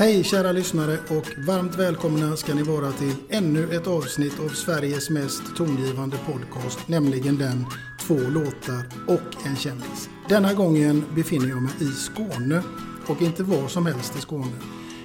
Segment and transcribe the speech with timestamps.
[0.00, 5.10] Hej kära lyssnare och varmt välkomna ska ni vara till ännu ett avsnitt av Sveriges
[5.10, 7.66] mest tongivande podcast, nämligen den
[8.00, 10.08] Två låtar och en kändis.
[10.28, 12.62] Denna gången befinner jag mig i Skåne
[13.06, 14.52] och inte var som helst i Skåne.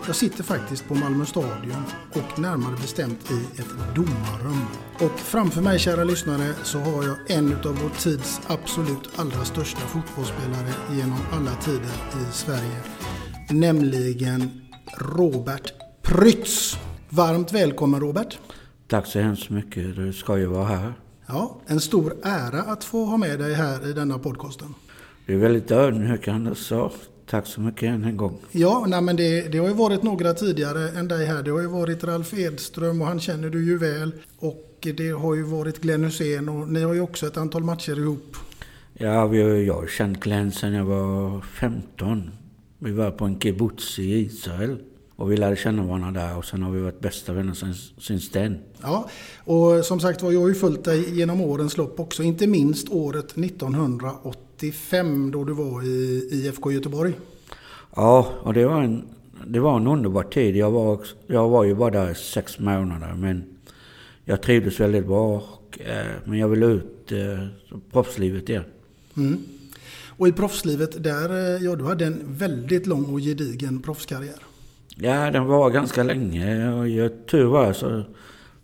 [0.08, 4.66] Jag sitter faktiskt på Malmö stadion och närmare bestämt i ett domarrum.
[5.00, 9.80] Och framför mig kära lyssnare så har jag en av vår tids absolut allra största
[9.80, 12.82] fotbollsspelare genom alla tider i Sverige.
[13.50, 16.78] Nämligen Robert Prytz.
[17.10, 18.40] Varmt välkommen Robert.
[18.88, 19.96] Tack så hemskt mycket.
[19.96, 20.94] Du ska ju vara här.
[21.28, 24.74] Ja, en stor ära att få ha med dig här i denna podcasten.
[25.26, 26.92] Du är väldigt ödmjukande så
[27.30, 28.38] tack så mycket än en gång.
[28.52, 31.44] Ja, nej men det, det har ju varit några tidigare än dig här.
[31.44, 34.12] Det har ju varit Ralf Edström och han känner du ju väl.
[34.40, 38.00] Och det har ju varit Glenn Hussein och ni har ju också ett antal matcher
[38.00, 38.38] ihop.
[38.94, 42.32] Ja, vi, jag har känt Glenn sedan jag var 15.
[42.80, 44.78] Vi var på en kibbutz i Israel.
[45.16, 48.20] Och vi lärde känna varandra där och sen har vi varit bästa vänner sen, sen
[48.34, 48.58] den.
[48.82, 52.24] Ja, och som sagt var, jag har ju följt dig genom årens lopp också.
[52.24, 57.14] Inte minst året 1985 då du var i IFK Göteborg.
[57.96, 59.04] Ja, och det var en,
[59.48, 60.56] det var en underbar tid.
[60.56, 63.44] Jag var, jag var ju bara där sex månader men
[64.26, 65.38] jag trivdes väldigt bra.
[65.38, 67.48] Och, eh, men jag ville ut eh,
[67.92, 68.64] proffslivet igen.
[69.18, 69.44] Mm.
[70.18, 74.40] Och i proffslivet där, eh, ja du hade en väldigt lång och gedigen proffskarriär.
[74.96, 76.74] Ja, den var ganska länge.
[76.74, 78.04] Och jag, tur var så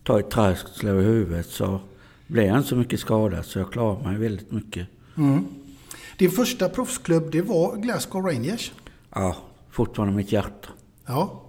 [0.04, 1.80] ta ett träsk slå i huvudet så
[2.28, 4.88] blev jag inte så mycket skadad så jag klarade mig väldigt mycket.
[5.18, 5.46] Mm.
[6.18, 8.72] Din första proffsklubb det var Glasgow Rangers?
[9.14, 9.36] Ja,
[9.72, 10.70] fortfarande mitt hjärta.
[11.06, 11.44] Ja.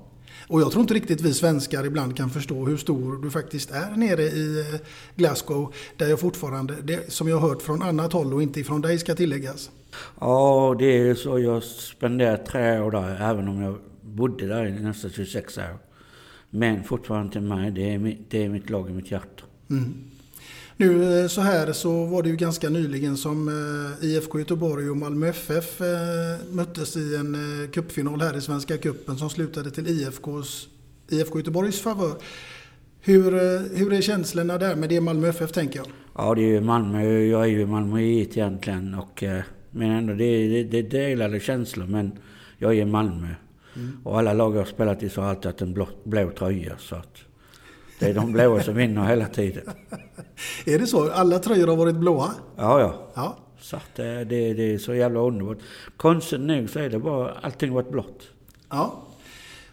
[0.48, 3.96] Och jag tror inte riktigt vi svenskar ibland kan förstå hur stor du faktiskt är
[3.96, 4.80] nere i eh,
[5.16, 5.74] Glasgow.
[5.96, 8.98] Där jag fortfarande, det, som jag har hört från annat håll och inte ifrån dig
[8.98, 9.70] ska tilläggas.
[10.20, 11.38] Ja, det är så.
[11.38, 15.78] Jag spenderade tre år där, även om jag bodde där i nästan 26 år.
[16.50, 19.44] Men fortfarande till mig, det är, mitt, det är mitt lag i mitt hjärta.
[19.70, 19.94] Mm.
[20.76, 24.96] Nu eh, så här så var det ju ganska nyligen som eh, IFK Göteborg och
[24.96, 25.86] Malmö FF eh,
[26.50, 27.36] möttes i en
[27.72, 30.68] cupfinal här i Svenska cupen som slutade till IFKs,
[31.08, 32.14] IFK Göteborgs favör.
[33.00, 33.30] Hur,
[33.76, 35.86] hur är känslorna där med det Malmö FF tänker jag?
[36.14, 37.18] Ja, det är ju Malmö.
[37.18, 38.94] Jag är ju Malmöit egentligen.
[38.94, 39.24] Och,
[39.72, 41.86] men ändå, det det är delade känslor.
[41.86, 42.12] Men
[42.58, 43.34] jag är Malmö.
[43.76, 43.98] Mm.
[44.04, 46.78] Och alla lag jag har spelat i så alltid haft en blå, blå tröja.
[46.78, 47.16] Så att
[47.98, 49.64] det är de blåa som vinner hela tiden.
[50.66, 51.10] är det så?
[51.10, 52.30] Alla tröjor har varit blåa?
[52.56, 53.10] Ja, ja.
[53.14, 53.38] ja.
[53.60, 55.58] Så att det, det, det är så jävla underbart.
[55.96, 58.22] Konstigt nog så är det bara allting varit blått.
[58.68, 59.08] Ja.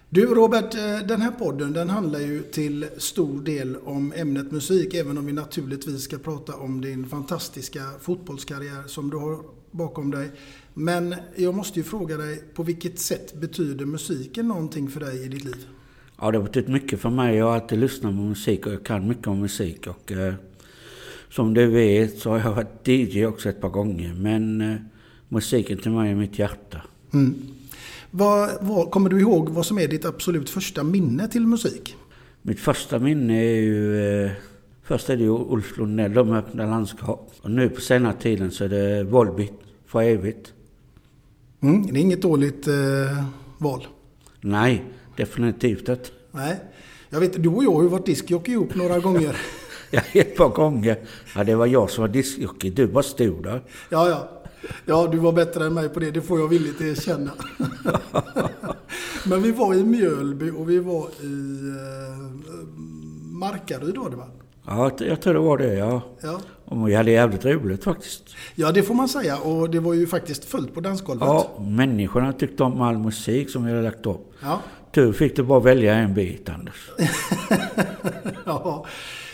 [0.10, 4.94] Du Robert, eh, den här podden den handlar ju till stor del om ämnet musik,
[4.94, 10.32] även om vi naturligtvis ska prata om din fantastiska fotbollskarriär som du har bakom dig.
[10.74, 15.28] Men jag måste ju fråga dig, på vilket sätt betyder musiken någonting för dig i
[15.28, 15.68] ditt liv?
[16.22, 17.36] Ja, det har betytt mycket för mig.
[17.36, 19.88] Jag har alltid lyssnat på musik och jag kan mycket om musik.
[19.88, 20.34] Och, eh,
[21.30, 24.14] som du vet så har jag varit DJ också ett par gånger.
[24.14, 24.76] Men eh,
[25.28, 26.82] musiken till mig är mitt hjärta.
[27.14, 27.36] Mm.
[28.12, 31.96] Vad, vad, kommer du ihåg vad som är ditt absolut första minne till musik?
[32.42, 34.02] Mitt första minne är ju...
[34.26, 34.32] Eh,
[34.90, 37.32] först är det ju Ulf Lundell, De öppna landskap.
[37.42, 39.52] Och nu på senare tiden så är det Volbeat,
[39.86, 40.54] För evigt.
[41.62, 43.24] Mm, det är inget dåligt eh,
[43.58, 43.88] val.
[44.42, 44.84] Nej,
[45.18, 46.10] definitivt inte.
[46.32, 46.60] Nej.
[47.10, 49.38] Jag vet, du och jag har ju varit diskjockey ihop några gånger.
[49.92, 50.98] Ja, ett par gånger.
[51.36, 52.70] Ja, det var jag som var diskjockey.
[52.70, 53.62] Du bara stod där.
[53.90, 54.30] Ja, ja.
[54.86, 56.12] Ja, du var bättre än mig på det.
[56.12, 57.32] Det får jag villigt erkänna.
[59.26, 62.28] Men vi var i Mjölby och vi var i eh,
[63.40, 64.28] Markaryd var det va?
[64.70, 66.02] Ja, jag tror det var det, ja.
[66.22, 66.42] Ja.
[66.66, 68.24] Och vi hade jävligt roligt faktiskt.
[68.56, 69.38] ja, det får man säga.
[69.38, 71.26] Och det var ju faktiskt fullt på dansgolvet.
[71.28, 74.34] Ja, människorna tyckte om all musik som vi hade lagt upp.
[74.42, 74.62] Ja.
[74.92, 76.92] Du fick du bara välja en bit, Anders.
[78.46, 78.86] ja.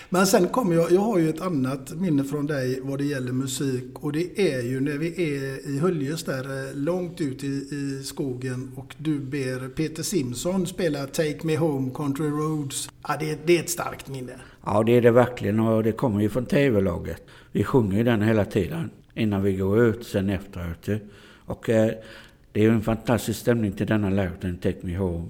[0.10, 3.32] Men sen kommer jag, jag har ju ett annat minne från dig vad det gäller
[3.32, 7.48] musik och det är ju när vi är i Höljes där eh, långt ut i,
[7.48, 12.90] i skogen och du ber Peter Simson spela Take Me Home Country Roads.
[13.08, 14.34] Ja, det, det är ett starkt minne.
[14.66, 17.24] Ja, det är det verkligen och det kommer ju från tv-laget.
[17.52, 21.02] Vi sjunger ju den hela tiden innan vi går ut, sen efteråt.
[21.46, 21.92] Och eh,
[22.52, 25.28] det är ju en fantastisk stämning till denna låten, Take Me Home.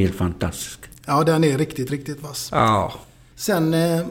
[0.00, 0.80] Helt fantastisk.
[1.06, 2.48] Ja, den är riktigt, riktigt vass.
[2.52, 2.92] Ja.
[3.34, 4.06] Sen, eh,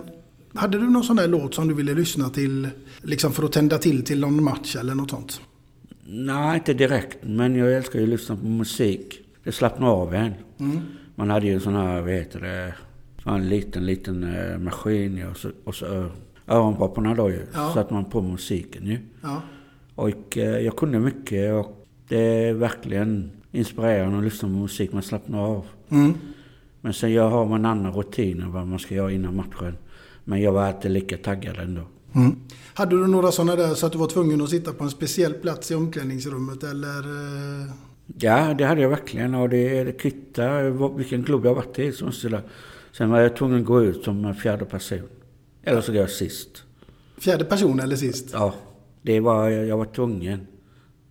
[0.53, 2.67] hade du någon sån där låt som du ville lyssna till
[3.01, 5.41] liksom för att tända till till någon match eller något sånt?
[6.05, 7.17] Nej, inte direkt.
[7.21, 9.19] Men jag älskar ju att lyssna på musik.
[9.43, 10.33] Det slappnar av en.
[11.15, 12.73] Man hade ju en sån här, vad heter det,
[13.25, 16.09] här liten, liten eh, maskin och så, och så
[16.47, 17.45] öronpropparna då ju.
[17.53, 17.71] Ja.
[17.73, 18.99] Satte man på musiken ju.
[19.21, 19.41] Ja.
[19.95, 24.93] Och eh, jag kunde mycket och det är verkligen inspirerande att lyssna på musik.
[24.93, 25.65] Man slappnar av.
[25.89, 26.13] Mm.
[26.81, 29.77] Men sen jag har en annan rutin än vad man ska göra innan matchen.
[30.23, 31.81] Men jag var alltid lika taggad ändå.
[32.15, 32.35] Mm.
[32.73, 35.33] Hade du några sådana där så att du var tvungen att sitta på en speciell
[35.33, 36.99] plats i omklädningsrummet eller?
[36.99, 37.71] eh,
[38.19, 39.35] Ja, det hade jag verkligen.
[39.35, 41.91] Och det, det kvittar vilken klubb jag varit i.
[41.91, 42.11] Som.
[42.91, 45.01] Sen var jag tvungen att gå ut som fjärde person.
[45.63, 46.63] Eller så går jag sist.
[47.17, 48.29] Fjärde person eller sist?
[48.33, 48.53] Ja,
[49.01, 50.47] det var, jag var tvungen.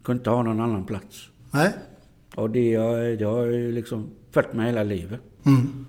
[0.02, 1.28] Kunde inte ha någon annan plats.
[1.50, 1.72] Nej?
[2.34, 2.74] Och det,
[3.24, 5.20] har ju liksom följt mig hela livet.
[5.44, 5.86] Mm.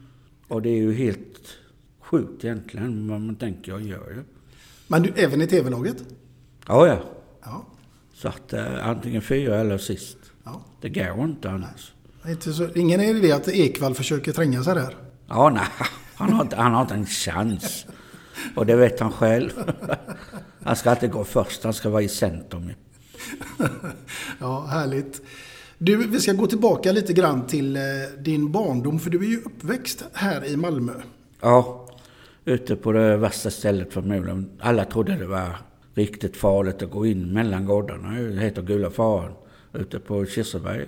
[0.48, 1.58] Och det är ju helt
[2.02, 4.24] sjukt egentligen vad man tänker och gör ju.
[4.88, 5.98] Men du, även i tv-laget?
[6.68, 7.00] Ja, ja.
[7.44, 7.66] Ja.
[8.14, 10.18] Så att eh, antingen fyra eller sist.
[10.44, 10.62] ja.
[10.82, 11.94] Det går inte annars.
[12.28, 14.96] Inte så, ingen idé att Ekvall försöker tränga sig där?
[15.28, 15.68] Ja, nej.
[16.16, 17.86] Han har, inte, han har inte en chans.
[18.56, 19.52] Och det vet han själv.
[20.64, 22.72] Han ska inte gå först, han ska vara i centrum.
[24.40, 25.22] Ja, härligt.
[25.82, 27.82] Du, vi ska gå tillbaka lite grann till eh,
[28.18, 30.92] din barndom, för du är ju uppväxt här i Malmö.
[31.42, 31.88] Ja,
[32.46, 34.50] ute på det värsta stället förmodligen.
[34.60, 35.56] Alla trodde det var
[35.94, 38.22] riktigt farligt att gå in mellan gårdarna.
[38.22, 39.32] Det heter Gula faran.
[39.74, 40.86] Ute på Kirseberg.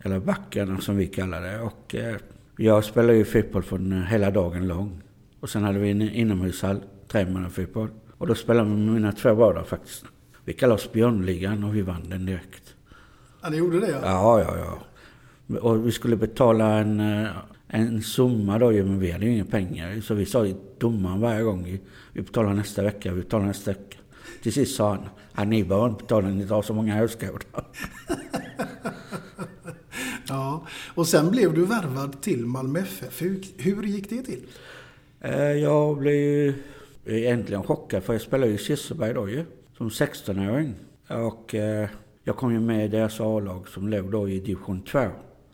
[0.00, 1.60] Eller backarna som vi kallar det.
[1.60, 2.16] Och eh,
[2.56, 5.02] jag spelade ju fotboll från eh, hela dagen lång.
[5.40, 7.88] Och sen hade vi en inomhushall, tremannafotboll.
[8.18, 10.04] Och då spelade mina två bröder faktiskt.
[10.44, 12.65] Vi kallade oss Björnligan och vi vann den direkt.
[13.42, 13.98] Ja, ni gjorde det ja.
[14.02, 14.78] Ja, ja, ja.
[15.60, 17.26] Och vi skulle betala en, eh,
[17.68, 20.00] en summa då men vi hade ju inga pengar.
[20.00, 21.78] Så vi sa till domaren varje gång,
[22.12, 23.96] vi betalar nästa vecka, vi betalar nästa vecka.
[24.42, 27.42] Till sist sa han, ja, ni behöver inte betala, ni har så många åskådare.
[30.28, 30.66] ja.
[30.94, 33.22] Och sen blev du värvad till Malmö FF.
[33.22, 34.46] Hur, hur gick det till?
[35.20, 36.54] Eh, Jag blev
[37.04, 39.44] egentligen chockad, för jag spelade i Kirseberg då ju,
[39.76, 40.74] som 16-åring.
[41.08, 41.88] Och eh,
[42.26, 45.08] jag kom ju med i deras A-lag som låg då i division 2.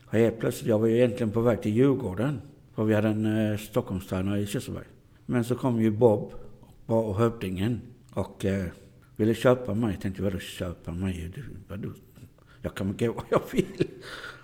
[0.05, 2.41] Och helt plötsligt, jag var ju egentligen på väg till Djurgården.
[2.75, 4.85] För vi hade en eh, Stockholmstränare i Kirseberg.
[5.25, 6.33] Men så kom ju Bob
[6.85, 7.81] och, och Hövdingen
[8.13, 8.65] och eh,
[9.15, 9.91] ville köpa mig.
[9.91, 11.33] Jag tänkte, vadå köpa mig?
[11.67, 11.89] Vadå?
[12.61, 13.87] Jag kan gå vad jag vill.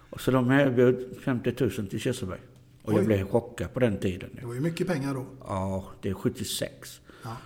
[0.09, 2.39] Och så de erbjöd 50 000 till Kirseberg.
[2.83, 3.05] Och jag Oj.
[3.05, 4.29] blev chockad på den tiden.
[4.39, 5.25] Det var ju mycket pengar då.
[5.39, 7.01] Ja, det är 76.
[7.23, 7.37] Ja.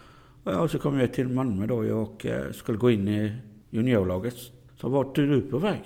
[0.44, 3.36] Ja, och så kom jag till Malmö då och eh, skulle gå in i
[3.70, 4.36] juniorlaget.
[4.84, 5.82] Så vart är du på väg?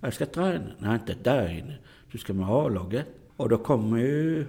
[0.00, 0.64] Jag ska träna.
[0.78, 1.78] Nej, inte där inne.
[2.12, 3.06] Du ska med A-laget.
[3.36, 4.46] Och då kommer ju...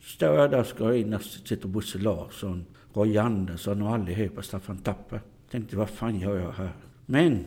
[0.00, 1.10] Står jag där och ska in.
[1.10, 4.42] Där sitter Bosse Larsson, Roy Andersson och allihopa.
[4.42, 5.20] Staffan Tapper.
[5.50, 6.72] Tänkte, vad fan gör jag här?
[7.06, 7.44] Men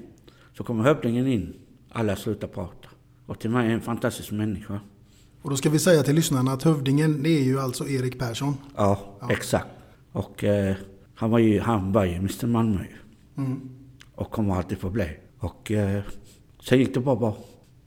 [0.58, 1.54] så kommer hövdingen in.
[1.92, 2.90] Alla slutar prata.
[3.26, 4.80] Och till mig är en fantastisk människa.
[5.42, 8.54] Och då ska vi säga till lyssnarna att hövdingen, det är ju alltså Erik Persson.
[8.76, 9.68] Ja, exakt.
[10.12, 10.76] Och eh,
[11.16, 12.86] han var ju, han var ju Mr Malmö.
[13.38, 13.70] Mm.
[14.16, 15.18] Och kommer alltid få bli.
[15.40, 16.04] Och eh,
[16.64, 17.38] sen gick det bara bra.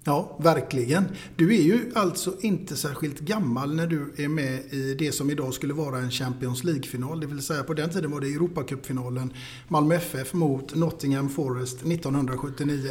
[0.04, 1.04] Ja, verkligen.
[1.36, 5.54] Du är ju alltså inte särskilt gammal när du är med i det som idag
[5.54, 7.20] skulle vara en Champions League-final.
[7.20, 9.32] Det vill säga på den tiden var det Europacupfinalen
[9.68, 12.90] Malmö FF mot Nottingham Forest 1979.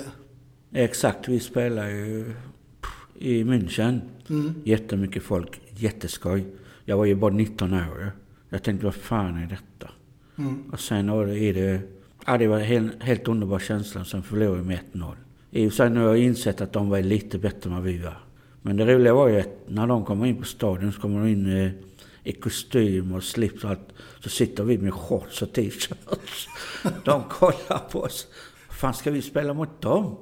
[0.73, 2.33] Exakt, vi spelar ju
[3.15, 4.01] i München.
[4.29, 4.53] Mm.
[4.63, 6.45] Jättemycket folk, jätteskoj.
[6.85, 8.11] Jag var ju bara 19 år.
[8.49, 9.93] Jag tänkte, vad fan är detta?
[10.37, 10.63] Mm.
[10.71, 11.81] Och sen är det,
[12.25, 14.05] ja, det var en helt, helt underbar känsla.
[14.05, 15.13] Sen förlorade vi med 1-0.
[15.51, 17.83] I och för sig nu har jag insett att de var lite bättre än vad
[17.83, 18.17] vi var.
[18.61, 21.27] Men det roliga var ju att när de kommer in på stadion så kommer de
[21.27, 21.71] in eh,
[22.23, 23.93] i kostym och slips och allt.
[24.19, 26.47] Så sitter vi med shorts och t-shirts.
[27.03, 28.27] De kollar på oss.
[28.69, 30.17] fan ska vi spela mot dem?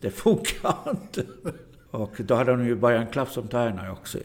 [0.00, 1.26] Det funkar inte.
[1.90, 4.18] Och då hade de ju Brian Clough som tränare också.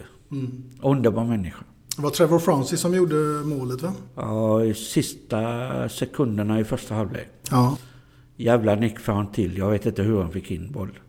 [0.82, 1.64] Underbar människa.
[1.98, 3.94] Det var Trevor Francis som gjorde målet va?
[4.16, 7.28] Ja, i sista sekunderna i första halvlek.
[7.52, 7.78] Ja.
[8.36, 9.58] Jävla nick för han till.
[9.58, 11.00] Jag vet inte hur han fick in boll.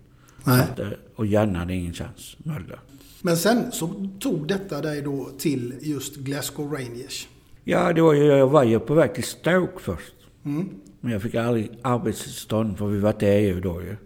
[0.45, 0.61] Nej.
[0.61, 2.37] Att, eh, Och Janne hade ingen chans.
[2.39, 2.81] Möller.
[3.23, 7.29] Men sen så tog detta dig då till just Glasgow Rangers.
[7.65, 10.15] Ja, det var ju, jag var ju på väg till Stoke först.
[10.45, 10.69] Mm.
[11.01, 13.97] Men jag fick aldrig arbetstillstånd för vi var i EU då ju.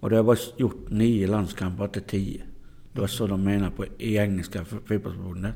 [0.00, 2.42] Och det har bara gjort nio landskamper, inte tio.
[2.94, 5.54] Det var så de menar på, i engelska för- fotbollsförbundet.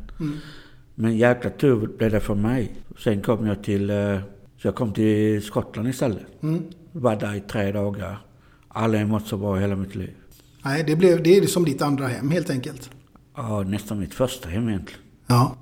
[0.94, 2.76] Men jäkla tur blev det för mig.
[2.98, 4.18] Sen kom jag till, eh,
[4.58, 6.26] så jag kom till Skottland istället.
[6.92, 8.18] Var där i tre dagar.
[8.68, 10.14] Aldrig mått så bra i hela mitt liv.
[10.64, 12.90] Nej, det, blev, det är som ditt andra hem helt enkelt.
[13.36, 15.00] Ja, nästan mitt första hem egentligen.
[15.26, 15.56] Ja.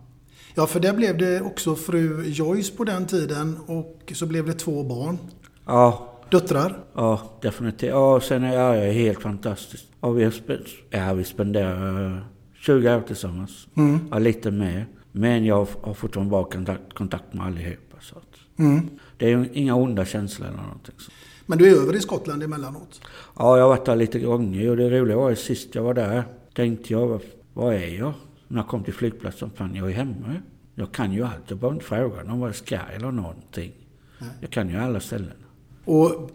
[0.55, 4.53] Ja, för där blev det också fru Joyce på den tiden och så blev det
[4.53, 5.19] två barn.
[5.67, 6.85] Ja, Döttrar.
[6.95, 7.91] Ja, definitivt.
[7.91, 9.87] Ja, sen är jag helt fantastiskt.
[10.01, 10.31] Ja, vi
[10.91, 12.19] ja, vi spenderar eh,
[12.55, 13.69] 20 år tillsammans.
[14.11, 14.87] Ja, lite mer.
[15.13, 17.97] Men jag har fortfarande bra kontakt, kontakt med allihopa.
[18.01, 18.23] Så att
[18.59, 18.89] Mm.
[19.17, 20.95] det är ju inga onda känslor eller någonting.
[20.99, 21.11] Så.
[21.47, 23.01] Men du är över i Skottland emellanåt.
[23.39, 25.95] Ja, jag har varit där lite gånger och det roliga var ju sist jag var
[25.95, 26.23] där
[26.55, 27.21] tänkte jag, vad-
[27.55, 28.13] vad är jag?
[28.49, 30.35] När jag kom till flygplatsen, fan jag är hemma.
[30.75, 31.43] Jag kan ju allt.
[31.49, 33.73] Jag behöver inte fråga någon vad jag ska eller någonting.
[34.41, 35.33] Jag kan ju alla ställen.
[35.87, 36.31] Och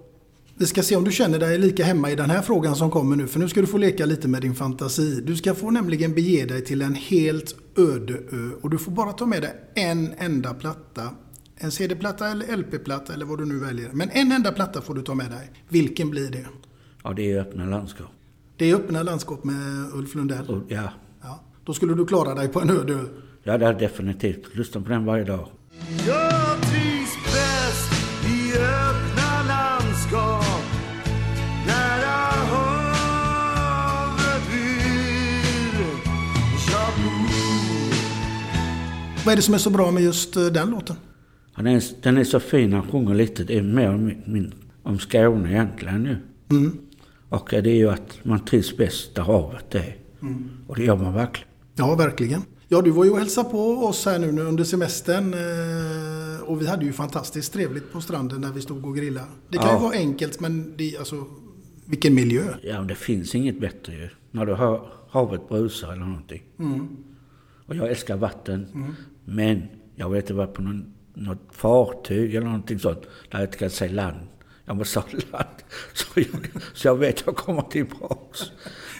[0.55, 3.15] vi ska se om du känner dig lika hemma i den här frågan som kommer
[3.15, 3.27] nu.
[3.27, 5.21] För nu ska du få leka lite med din fantasi.
[5.25, 8.49] Du ska få nämligen bege dig till en helt öde ö.
[8.61, 11.09] Och du får bara ta med dig en enda platta.
[11.57, 13.89] En CD-platta eller LP-platta eller vad du nu väljer.
[13.93, 15.51] Men en enda platta får du ta med dig.
[15.69, 16.45] Vilken blir det?
[17.03, 18.07] Ja, det är öppna landskap.
[18.57, 20.47] Det är Öppna landskap med Ulf Lundell.
[20.49, 20.89] Och, ja,
[21.23, 23.05] Ja, då skulle du klara dig på en öde ö.
[23.43, 25.47] jag hade definitivt lyssnat på den varje dag.
[26.07, 26.20] Jag
[39.25, 40.95] Vad är det som är så bra med just eh, den låten?
[41.53, 44.99] Han är, den är så fin, han sjunger lite, det är mer om, min, om
[44.99, 46.17] Skåne egentligen nu.
[46.49, 46.77] Mm.
[47.29, 49.95] Och eh, det är ju att man trivs bäst där havet är.
[50.67, 51.47] Och det gör man verkligen.
[51.75, 52.41] Ja, verkligen.
[52.67, 55.33] Ja, du var ju och hälsade på oss här nu under semestern.
[55.33, 59.27] eh, Och vi hade ju fantastiskt trevligt på stranden när vi stod och grillade.
[59.49, 59.73] Det kan Ja.
[59.75, 61.25] ju vara enkelt, men det, alltså,
[61.85, 62.43] vilken miljö.
[62.63, 64.09] Ja, det finns inget bättre ju.
[64.31, 66.41] När du hör havet brusar eller någonting.
[67.65, 68.67] Och jag älskar vatten.
[69.31, 73.01] Men jag vill inte vara på någon, något fartyg eller någonting sånt.
[73.01, 74.27] Där jag inte kan säga land.
[74.65, 75.47] Jag måste ha land.
[75.93, 78.39] Så jag, så jag vet att jag kommer tillbaks.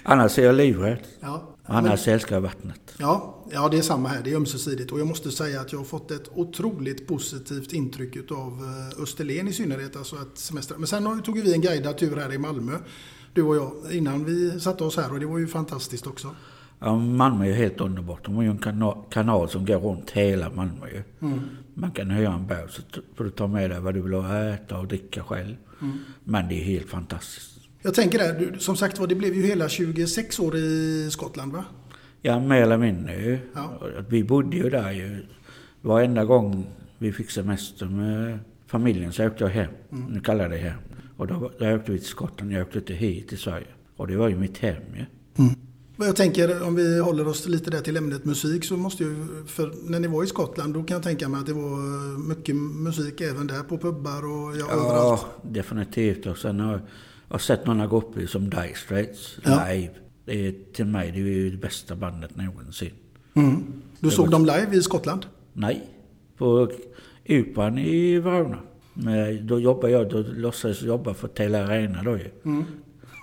[0.04, 1.00] Annars är jag livrädd.
[1.20, 2.94] Ja, Annars älskar jag vattnet.
[2.98, 4.22] Ja, ja, det är samma här.
[4.24, 4.92] Det är ömsesidigt.
[4.92, 9.54] Och jag måste säga att jag har fått ett otroligt positivt intryck av Österlen i
[9.54, 9.96] synnerhet.
[9.96, 10.76] Alltså att semester.
[10.78, 12.78] Men sen tog vi en guidad tur här i Malmö,
[13.34, 15.12] du och jag, innan vi satte oss här.
[15.12, 16.36] Och det var ju fantastiskt också.
[16.84, 18.26] Ja, Malmö är ju helt underbart.
[18.26, 21.04] De har ju en kanal, kanal som går runt hela Malmö ju.
[21.74, 22.82] Man kan hyra en båt så
[23.16, 24.14] får du ta med dig vad du vill
[24.54, 25.56] äta och dricka själv.
[26.24, 27.60] Men det är helt fantastiskt.
[27.82, 31.54] Jag tänker där, du, som sagt var, det blev ju hela 26 år i Skottland
[31.54, 31.66] va?
[32.22, 33.40] Ja, mer eller mindre.
[33.56, 33.82] Ja.
[34.10, 35.26] Vi bodde ju där ju.
[35.82, 36.66] Varenda gång
[36.98, 39.72] vi fick semester med familjen så åkte jag hem.
[40.10, 40.80] Nu kallar jag det hem.
[41.18, 42.52] Och då, då åkte vi till Skottland.
[42.52, 43.68] Jag åkte inte hit till Sverige.
[43.96, 45.06] Och det var ju mitt hem ju.
[45.36, 45.50] Vad
[46.06, 49.16] Jag tänker om vi håller oss lite där till ämnet musik så måste ju,
[49.48, 52.56] för när ni var i Skottland då kan jag tänka mig att det var mycket
[52.56, 55.22] musik även där på pubbar och ja, överallt.
[55.26, 56.26] Ja, definitivt.
[56.26, 56.82] Och sen har
[57.30, 59.68] jag sett några grupper som Dire Straits Ja.
[59.70, 59.94] live.
[60.26, 62.92] Det är till mig det är ju det bästa bandet någonsin.
[63.34, 63.64] Mm.
[64.00, 65.26] Du såg dem live i Skottland?
[65.54, 65.88] Nej,
[66.38, 66.70] på
[67.30, 68.24] Operan i.
[68.94, 72.30] Men då jobbade jag, då låtsades jag jobba för Tele Arena då ju.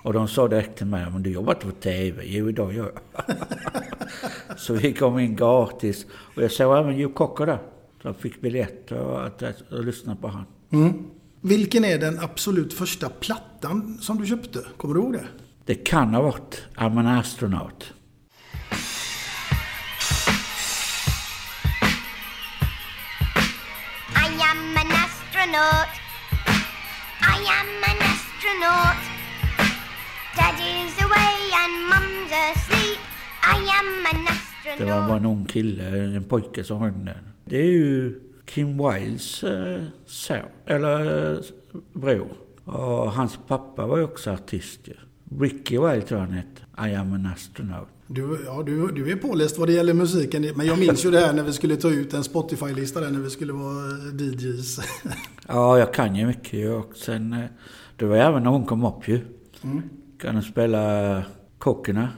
[0.03, 2.23] Och de sa direkt till mig, men du jobbar inte på TV?
[2.25, 3.35] Jo, idag gör jag.
[4.57, 6.05] så vi kom in gratis.
[6.35, 7.59] Och jag såg även Joe Cocker där.
[8.01, 10.45] Så jag fick biljett och, att, och lyssnade på han.
[10.71, 10.93] Mm.
[11.41, 14.59] Vilken är den absolut första plattan som du köpte?
[14.77, 15.27] Kommer du ihåg det?
[15.65, 17.93] Det kan ha varit I'm an astronaut.
[24.15, 25.89] I am an astronaut.
[27.21, 29.18] I am an astronaut.
[30.39, 32.99] Daddy's away and mum's asleep.
[33.55, 34.25] I am an
[34.77, 35.19] Det var bara astronaut.
[35.19, 35.83] en ung kille,
[36.15, 37.15] en pojke som sjöng den.
[37.45, 41.39] Det är ju Kim Wildes eh, son, eller eh,
[41.93, 42.27] bror.
[42.65, 44.93] Och hans pappa var ju också artist ju.
[45.39, 46.89] Ricky Wilde tror jag han hette.
[46.91, 47.87] I am an astronaut.
[48.07, 50.51] Du, ja, du, du är påläst vad det gäller musiken.
[50.55, 53.19] Men jag minns ju det här när vi skulle ta ut en Spotify-lista där när
[53.19, 54.79] vi skulle vara eh, DJs.
[55.47, 56.71] Ja, jag kan ju mycket ju.
[56.73, 57.45] Och sen, eh,
[57.95, 59.19] det var även när hon kom upp ju.
[60.21, 61.23] Kan hon spela
[61.57, 62.09] Kockerna.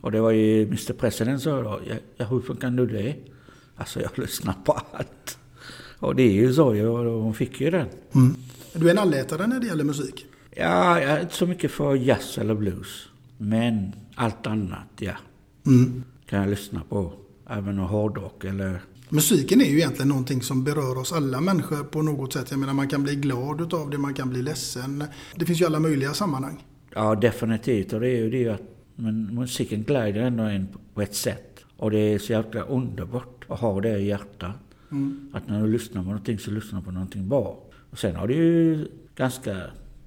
[0.00, 1.80] Och det var ju Mr President sa då.
[2.16, 3.16] Ja, hur kan du det?
[3.76, 5.38] Alltså jag lyssnar på allt.
[5.98, 6.74] Och det är ju så
[7.22, 7.86] Hon fick ju den.
[8.72, 10.26] Du är en allätare när det gäller musik.
[10.50, 13.08] Ja, jag är inte så mycket för jazz eller blues.
[13.38, 15.12] Men allt annat, ja.
[16.26, 17.12] Kan jag lyssna på.
[17.50, 18.82] Även hårdrock eller...
[19.08, 22.50] Musiken är ju egentligen någonting som berör oss alla människor på något sätt.
[22.50, 25.04] Jag menar man kan bli glad utav det, man kan bli ledsen.
[25.36, 26.64] Det finns ju alla möjliga sammanhang.
[26.94, 27.92] Ja, definitivt.
[27.92, 28.62] Och det är ju det att
[29.00, 31.64] men musiken gläder ändå en på ett sätt.
[31.76, 34.56] Och det är så jäkla underbart att ha det i hjärtat.
[35.32, 37.62] Att när du lyssnar på någonting så lyssnar du på någonting bra.
[37.90, 39.62] Och sen har du ju ganska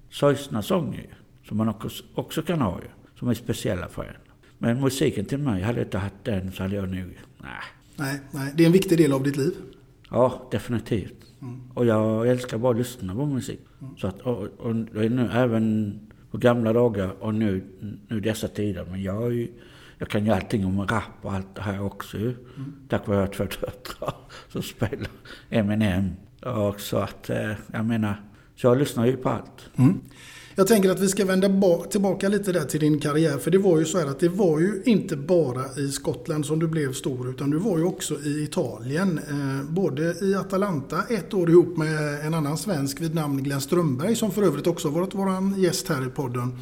[0.10, 1.74] sorgsna sånger som man
[2.16, 2.88] också, kan ha ju.
[3.20, 4.16] Som är speciella för en.
[4.58, 7.18] Men musiken till mig, hade jag inte haft den så hade jag nog...
[7.42, 7.62] Nej.
[7.96, 9.54] Nej, nej, det är en viktig del av ditt liv.
[10.10, 11.26] Ja, definitivt.
[11.74, 13.60] Och jag älskar bara att lyssna på musik.
[13.98, 16.00] Så att, och, och, och nu, även
[16.32, 17.64] på gamla dagar och nu,
[18.08, 18.86] nu dessa tider.
[18.92, 19.48] Men jag, är ju,
[19.98, 22.36] jag kan ju allting om rap och allt det här också ju.
[22.90, 24.14] Tack vare två döttrar
[24.50, 25.08] som spelar
[25.50, 26.12] Eminem.
[26.42, 28.16] Och så att, eh, jag menar,
[28.56, 29.70] så jag lyssnar ju på allt.
[29.76, 30.02] Mm.
[30.56, 33.38] Jag tänker att vi ska vända ba- tillbaka lite där till din karriär.
[33.38, 36.60] För det var ju så här att det var ju inte bara i Skottland som
[36.60, 37.30] du blev stor.
[37.30, 39.18] Utan du var ju också i Italien.
[39.30, 44.16] Eh, både i Atalanta ett år ihop med en annan svensk vid namn Glenn Strömberg.
[44.16, 46.58] Som för övrigt också varit vår gäst här i podden.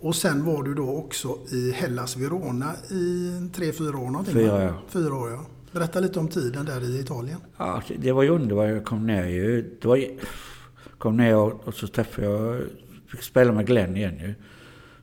[0.00, 4.34] Och sen var du då också i Hellas Verona i tre, fyra år någonting.
[4.34, 4.74] Fyra år.
[4.88, 5.46] Fyra år, ja.
[5.72, 7.38] Berätta lite om tiden där i Italien.
[7.56, 8.68] Ja, det var ju underbart.
[8.68, 9.76] Jag kom ner ju.
[9.82, 10.04] Det var
[10.98, 12.60] kom ner och, och så träffade jag,
[13.10, 14.34] fick spela med Glenn igen ju.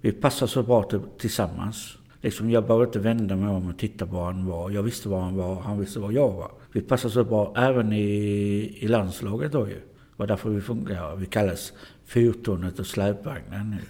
[0.01, 1.97] Vi passade så bra till, tillsammans.
[2.21, 4.69] Liksom jag behövde inte vända mig om och titta var han var.
[4.69, 6.51] Jag visste var han var, han visste var jag var.
[6.71, 9.73] Vi passade så bra även i, i landslaget då ju.
[9.73, 9.81] Det
[10.15, 11.15] var därför vi fungerade.
[11.15, 11.73] Vi kallas
[12.05, 13.81] fyrtornet och släpvagnen nu.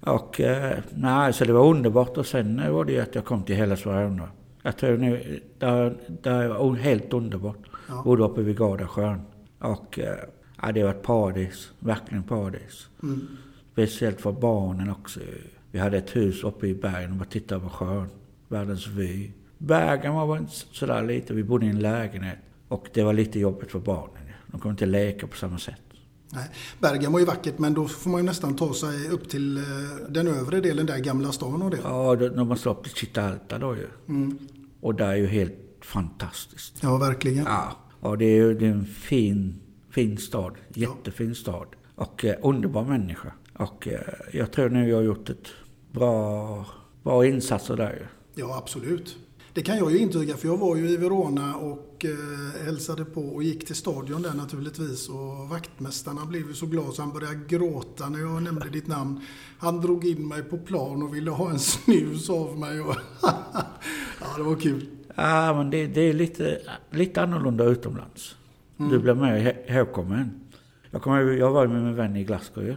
[0.00, 2.16] Och eh, nej, så det var underbart.
[2.16, 4.20] Och sen var det ju att jag kom till hela Sverige.
[4.62, 7.58] Jag tror nu, det, det var helt underbart.
[7.88, 8.02] Ja.
[8.04, 9.20] Bodde uppe vid Gardasjön.
[9.58, 10.16] Och eh,
[10.62, 11.70] ja, det var ett paradis.
[11.78, 12.88] Verkligen paradis.
[13.72, 15.20] Speciellt för barnen också.
[15.70, 18.08] Vi hade ett hus uppe i bergen och bara tittade på sjön.
[18.48, 19.30] Världens vy.
[19.58, 21.34] Bergen var inte sådär lite.
[21.34, 22.38] Vi bodde i en lägenhet.
[22.68, 24.22] Och det var lite jobbigt för barnen.
[24.46, 25.80] De kunde inte leka på samma sätt.
[26.34, 29.56] Nej, Bergen var ju vackert men då får man ju nästan ta sig upp till
[29.56, 29.62] eh,
[30.08, 31.78] den övre delen där, Gamla stan och det.
[31.82, 33.86] Ja, då, när man slår upp till Citalta då ju.
[34.80, 36.78] Och det är ju helt fantastiskt.
[36.82, 37.44] Ja, verkligen.
[37.44, 39.60] Ja, och det är ju det är en fin,
[39.92, 40.54] fin stad.
[40.74, 41.66] Jättefin stad.
[41.94, 43.32] Och eh, underbar människa.
[43.54, 44.00] Och eh,
[44.32, 45.48] jag tror nu jag har gjort ett
[45.92, 46.66] bra,
[47.02, 48.06] bra insatser där ju.
[48.42, 49.16] Ja, absolut.
[49.54, 53.20] Det kan jag ju intyga för jag var ju i Verona och eh, hälsade på
[53.20, 55.08] och gick till stadion där naturligtvis.
[55.08, 59.20] Och vaktmästarna blev ju så glad så han började gråta när jag nämnde ditt namn.
[59.58, 62.80] Han drog in mig på plan och ville ha en snus av mig.
[62.80, 62.96] Och
[64.20, 64.86] ja, det var kul.
[65.14, 66.58] Ja, men det, det är lite,
[66.90, 68.36] lite annorlunda utomlands.
[68.90, 70.30] Du blir mer ihå- ihågkommen.
[70.90, 72.76] Jag, jag var med min vän i Glasgow ju.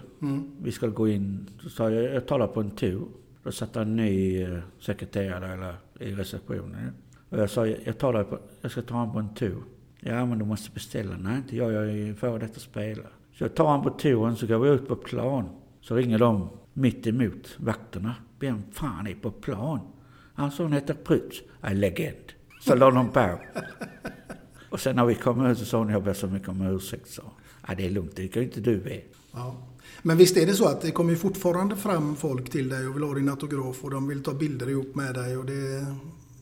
[0.62, 3.02] Vi skulle gå in, så sa jag, jag talar på en tur.
[3.44, 6.92] Då satt en ny eh, sekreterare eller, i receptionen.
[7.30, 9.58] Och jag sa, jag, talar på, jag ska ta honom på en tur.
[10.00, 11.18] Ja, men du måste beställa.
[11.18, 13.08] Nej, inte jag, jag är ju före detta spelare.
[13.34, 15.50] Så jag tar honom på turen, så går vi ut på plan.
[15.82, 18.16] Så ringer de mitt emot vakterna.
[18.40, 19.80] Vem fan är på plan?
[20.34, 21.44] Han sa hon heter Prutt.
[21.62, 22.16] Ja, legend.
[22.62, 23.40] Så la de på.
[24.76, 27.10] Och sen när vi kom ut så sa hon, jag ber så mycket om ursäkt.
[27.10, 27.22] Så.
[27.68, 29.18] Ja, det är lugnt, det kan ju inte du veta.
[29.32, 29.56] Ja.
[30.02, 33.04] Men visst är det så att det kommer fortfarande fram folk till dig och vill
[33.04, 35.86] ha din autograf och de vill ta bilder ihop med dig och det...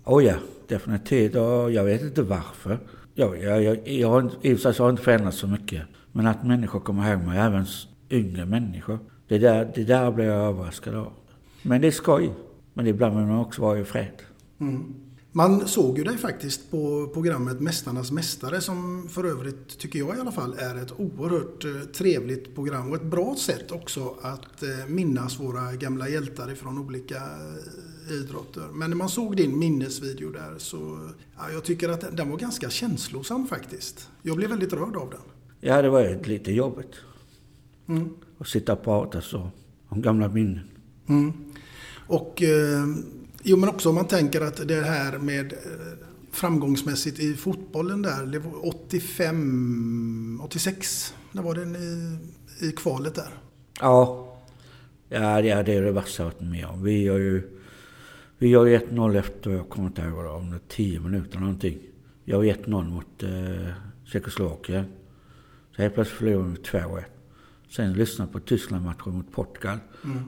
[0.05, 0.35] Oh ja,
[0.67, 1.35] definitivt.
[1.35, 2.79] Och jag vet inte varför.
[3.13, 5.81] Jag, jag, jag, jag har i och för sig så har inte förändrats så mycket.
[6.11, 7.65] Men att människor kommer ihåg mig, även
[8.09, 8.99] yngre människor.
[9.27, 11.13] Det där, det där blir jag överraskad av.
[11.61, 12.33] Men det är skoj.
[12.73, 14.21] Men ibland vill man också vara i fred.
[14.59, 15.02] Mm.
[15.35, 20.19] Man såg ju dig faktiskt på programmet Mästarnas Mästare som för övrigt, tycker jag i
[20.19, 24.69] alla fall, är ett oerhört eh, trevligt program och ett bra sätt också att eh,
[24.87, 28.67] minnas våra gamla hjältar ifrån olika eh, idrotter.
[28.73, 32.69] Men när man såg din minnesvideo där så, ja, jag tycker att den- var ganska
[32.69, 34.09] känslosam faktiskt.
[34.21, 35.19] Jag blev väldigt rörd av den.
[35.59, 36.93] Ja, det var lite jobbigt.
[37.87, 38.09] Mm.
[38.37, 39.49] Att sitta och prata så
[39.89, 40.59] om gamla minnen.
[41.07, 41.33] Mm.
[42.07, 42.85] Och eh,
[43.43, 45.59] jo, men också om man tänker att det här med eh,
[46.31, 52.17] framgångsmässigt i fotbollen där, det var 85, 86, när var den i,
[52.65, 53.29] i kvalet där?
[53.79, 54.35] Ja,
[55.09, 56.83] ja det är det, är det värsta jag varit med om.
[56.83, 57.59] Vi gör ju,
[58.37, 61.77] vi ju 1-0 efter, jag kommer inte ihåg om det är 10 minuter någonting.
[62.25, 63.73] Jag gör 1-0 mot eh,
[64.05, 64.85] Tjeckoslovakien.
[65.75, 67.03] Så helt plötsligt förlorar vi med 2-1.
[67.69, 69.77] Sen lyssnar på Tyskland-matchen mot Portugal.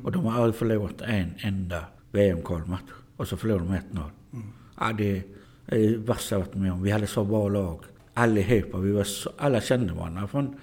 [0.03, 2.91] Och de har aldrig förlorat en enda VM-kvalmatch.
[3.17, 4.09] Och så förlorar de 1-0.
[4.79, 5.23] Ja, det
[5.65, 6.83] är det värsta jag varit med om.
[6.83, 7.79] Vi hade så bra lag.
[8.13, 8.77] Allihopa.
[8.77, 10.27] Vi var så, alla kände varandra.
[10.27, 10.55] Från,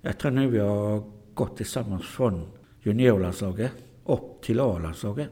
[0.00, 1.02] jag tror nu vi har
[1.34, 2.48] gått tillsammans från
[2.82, 3.72] juniorlandslaget
[4.04, 5.28] upp till A-landslaget.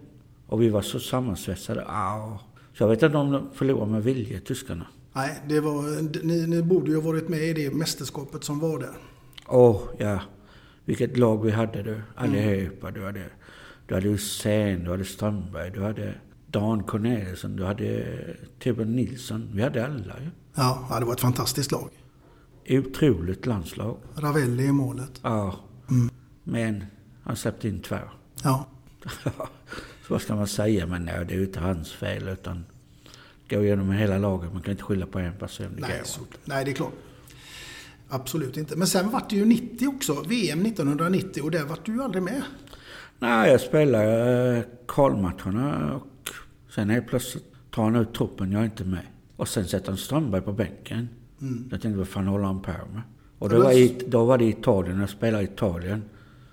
[0.47, 1.85] Och vi var så sammansvetsade.
[1.87, 2.39] Ah.
[2.75, 4.87] Så jag vet inte om de förlorade med vilje, tyskarna.
[5.13, 8.79] Nej, det var, ni, ni borde ju ha varit med i det mästerskapet som var
[8.79, 8.97] där.
[9.47, 10.21] Åh, ja.
[10.85, 12.01] Vilket lag vi hade du.
[12.15, 12.91] Allihopa.
[12.91, 13.25] Du hade,
[13.87, 16.15] du hade Hussein, du hade Strömberg, du hade
[16.51, 18.07] Dan Corneliusson, du hade
[18.59, 19.51] Torbjörn Nilsson.
[19.53, 20.31] Vi hade alla ju.
[20.55, 21.91] Ja, det var ett fantastiskt lag.
[22.69, 23.97] Otroligt landslag.
[24.15, 25.21] Ravelli i målet.
[25.23, 25.55] Ja.
[26.45, 26.85] Men
[27.23, 27.99] han släppte in två.
[28.43, 28.67] Ja,
[30.09, 30.87] Så vad ska man säga?
[30.87, 32.65] Men nej, det är ju inte hans fel utan
[33.51, 34.53] gå igenom hela laget.
[34.53, 35.67] Man kan inte skylla på en person.
[35.75, 36.93] Det nej, går så, nej, det är klart.
[38.09, 38.77] Absolut inte.
[38.77, 40.23] Men sen var det ju 90 också.
[40.23, 42.43] VM 1990 och där var du ju aldrig med.
[43.19, 46.07] Nej, jag spelar eh, kvalmatcherna och
[46.71, 48.53] sen helt plötsligt tar han ut truppen.
[48.53, 49.07] Jag är inte med.
[49.37, 51.09] Och sen sätter han Strömberg på bänken.
[51.71, 53.03] Jag tänkte, vad fan håller han på med?
[53.39, 56.03] Och då var, i, då var det i Italien, jag spelade i Italien.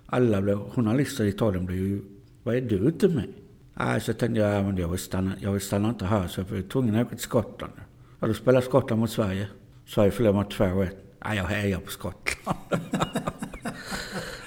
[0.06, 2.02] Alla blev, journalister i Italien blev ju,
[2.44, 3.28] vad är du inte med?
[3.74, 6.42] Nej, så tänkte jag, ja, men jag vill stanna, jag vill stanna inte här så
[6.42, 7.74] jag var tvungen att åka till Skottland.
[8.20, 9.48] Och då spelade Skottland mot Sverige.
[9.86, 10.90] Sverige förlorade med 2-1.
[11.26, 12.58] Nej, jag hejar på Skottland.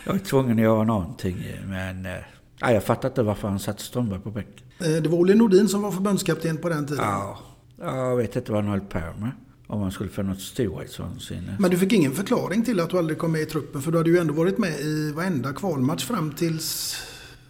[0.04, 2.06] jag var tvungen att göra någonting, men
[2.62, 4.66] nej, jag fattar inte varför han satte Strömberg på bänken.
[4.78, 7.04] Eh, Det var Olle Nordin som var förbundskapten på den tiden.
[7.04, 7.38] Ja,
[7.80, 9.30] jag vet inte vad han höll på med.
[9.66, 11.56] Om man skulle få något storhetsvansinne.
[11.58, 13.98] Men du fick ingen förklaring till att du aldrig kom med i truppen för du
[13.98, 16.96] hade ju ändå varit med i varenda kvalmatch fram tills...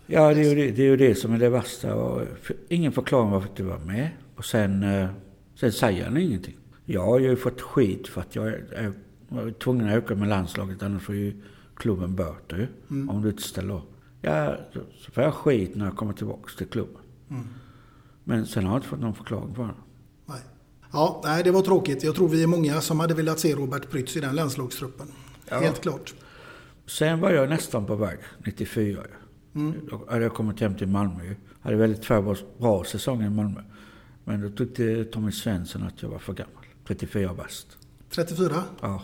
[0.07, 1.94] Ja, det är, ju det, det är det som är det värsta.
[1.94, 2.23] Och
[2.68, 4.09] ingen förklaring varför du var med.
[4.37, 5.09] Och sen, eh,
[5.61, 6.57] sen säger han ingenting.
[6.85, 8.92] Jag har ju fått skit för att jag är, är,
[9.29, 10.83] var tvungen att åka med landslaget.
[10.83, 11.33] Annars får ju
[11.77, 12.66] klubben böter ju.
[13.09, 13.90] Om du inte ställer upp.
[14.20, 17.02] Ja, så, får jag skit när jag kommer tillbaka till klubben.
[18.24, 19.74] Men sen har jag inte fått någon förklaring på det.
[20.26, 20.40] Nej.
[20.92, 22.04] Ja, nej, det var tråkigt.
[22.04, 25.07] Jag tror vi är många som hade velat se Robert Prytz i den landslagstruppen.
[25.48, 25.61] Ja.
[25.61, 26.14] Helt klart.
[26.87, 29.72] Sen var jag nästan på väg, 94 ju.
[29.90, 31.37] Då hade jag kommit hem till Malmö ju.
[31.61, 33.61] Hade väldigt två bra säsonger i Malmö.
[34.24, 36.64] Men då tyckte Tommy Svensson att jag var för gammal.
[36.87, 37.66] 34 bast.
[38.11, 38.62] 34.
[38.81, 39.02] Ja.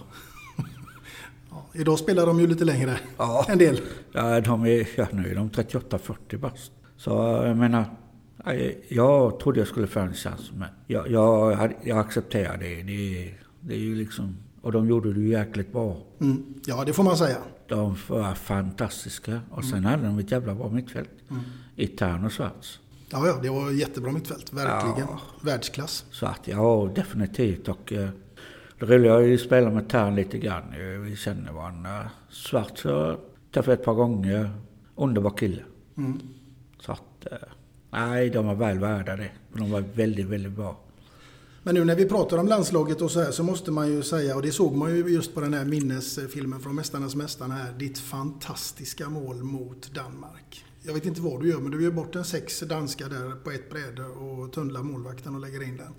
[1.54, 2.98] Ja, idag spelar de ju lite längre.
[3.16, 3.46] Ja.
[3.48, 3.80] En del.
[4.12, 6.72] Ja, de är, ja, nu är de 38-40 bast.
[6.96, 7.10] Så
[7.44, 7.84] jag menar,
[8.88, 10.50] jag trodde jag skulle få en chans.
[10.54, 12.82] Men jag, jag, jag accepterar det.
[12.82, 13.34] det.
[13.60, 15.96] Det är ju liksom, och de gjorde det ju jäkligt bra.
[16.20, 16.44] Mm.
[16.66, 17.36] Ja, det får man säga.
[17.68, 19.40] De var fantastiska.
[19.50, 21.10] Och sen hade de ett jävla bra mittfält.
[21.76, 22.78] I Tern och Schwarz.
[23.10, 24.52] Ja, ja, det var jättebra mittfält.
[24.52, 25.08] Verkligen.
[25.08, 25.20] Ja.
[25.40, 26.04] Världsklass.
[26.10, 27.68] Så att ja, definitivt.
[27.68, 28.08] Och eh,
[28.78, 30.64] det roliga är ju att spela med Tern lite grann.
[31.04, 32.10] Vi känner varandra.
[32.30, 33.16] Svart jag
[33.52, 34.50] träffade ett par gånger.
[34.96, 35.62] Underbar kille.
[36.80, 37.38] Så att, eh,
[37.90, 39.30] nej, de var väl värda det.
[39.52, 40.80] De var väldigt, väldigt bra.
[41.62, 44.36] Men nu när vi pratar om landslaget och så här så måste man ju säga,
[44.36, 47.98] och det såg man ju just på den här minnesfilmen från Mästarnas Mästarna här, ditt
[47.98, 50.64] fantastiska mål mot Danmark.
[50.82, 53.50] Jag vet inte vad du gör, men du gör bort en sex danskar där på
[53.50, 55.94] ett bräde och tunnlar målvakten och lägger in den.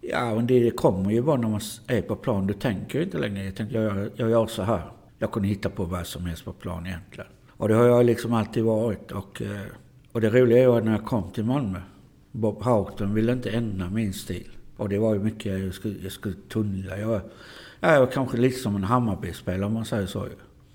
[0.00, 2.46] Ja, men det kommer ju bara när man är på plan.
[2.46, 3.44] Du tänker ju inte längre.
[3.44, 4.82] Jag tänker, jag, jag gör så här.
[5.18, 7.30] Jag kunde hitta på vad som helst på plan egentligen.
[7.50, 9.12] Och det har jag liksom alltid varit.
[9.12, 9.60] Och, eh,
[10.12, 11.80] och det roliga är att när jag kom till Malmö.
[12.32, 14.50] Bob Houghton ville inte ändra min stil.
[14.76, 16.98] Och det var ju mycket, jag skulle, jag skulle tunnla.
[16.98, 17.20] Jag,
[17.80, 20.26] ja, jag var kanske lite som en Hammarby-spelare om man säger så.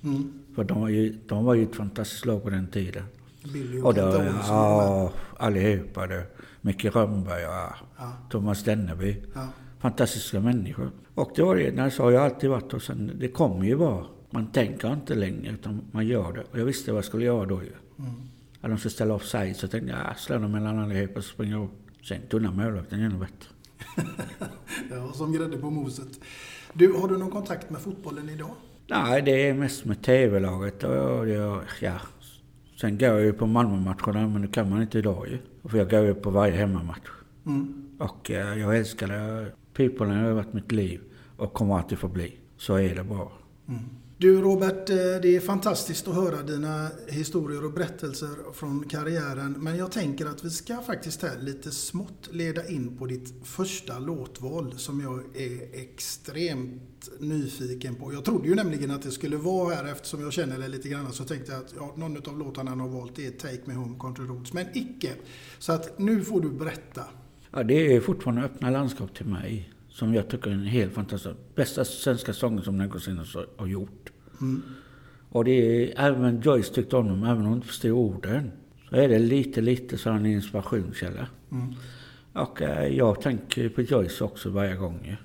[0.03, 0.33] Mm.
[0.55, 3.03] För de var, ju, de var ju ett fantastiskt lag på den tiden.
[3.53, 6.07] Billy och Och då, ja, allihopa.
[6.07, 6.23] Det.
[6.65, 7.75] Micke Rönnberg, ja.
[8.29, 9.15] Thomas Denneby.
[9.35, 9.47] Ja.
[9.79, 10.91] Fantastiska människor.
[11.15, 14.05] Och det var det, så har jag alltid varit och sen, det kommer ju bara.
[14.29, 16.43] Man tänker inte längre utan man gör det.
[16.51, 17.71] Och jag visste vad jag skulle göra då ju.
[17.99, 18.11] Mm.
[18.61, 21.63] Att de skulle ställa offside så tänkte jag, ja, slå dem mellan allihopa springer jag
[21.63, 22.05] upp.
[22.07, 23.49] Sen tunna målvakten ännu bättre.
[24.91, 26.19] ja, som grädde på moset.
[26.73, 28.55] Du, har du någon kontakt med fotbollen idag?
[28.87, 31.99] Nej, det är mest med TV-laget och jag, ja.
[32.81, 35.39] Sen går jag ju på Malmö-matcherna, men det kan man inte idag ju.
[35.69, 37.09] För jag går ju på varje hemmamatch.
[37.45, 37.83] Mm.
[37.99, 39.51] Och eh, jag älskar det.
[39.73, 41.01] Fotbollen har varit mitt liv
[41.37, 42.39] och kommer alltid få bli.
[42.57, 43.31] Så är det bara.
[43.67, 43.81] Mm.
[44.17, 49.55] Du Robert, eh, det är fantastiskt att höra dina historier och berättelser från karriären.
[49.57, 53.99] Men jag tänker att vi ska faktiskt här lite smått leda in på ditt första
[53.99, 58.13] låtval som jag är extremt nyfiken på.
[58.13, 61.13] Jag trodde ju nämligen att det skulle vara här eftersom jag känner det lite grann.
[61.13, 63.95] Så tänkte jag att ja, någon av låtarna han har valt är Take Me Home
[63.99, 64.53] Country Roads.
[64.53, 65.09] Men icke.
[65.59, 67.03] Så att nu får du berätta.
[67.51, 69.69] Ja, det är fortfarande öppna landskap till mig.
[69.89, 71.35] Som jag tycker är en helt fantastisk.
[71.55, 73.19] Bästa svenska sången som någonsin
[73.57, 74.11] har gjort.
[74.41, 74.61] Mm.
[75.29, 78.51] Och det är även Joyce tyckte om dem, även om hon inte förstod orden.
[78.89, 81.27] Så är det lite, lite så en inspirationskälla.
[81.51, 81.73] Mm.
[82.33, 85.15] Och eh, jag tänker på Joyce också varje gång ju.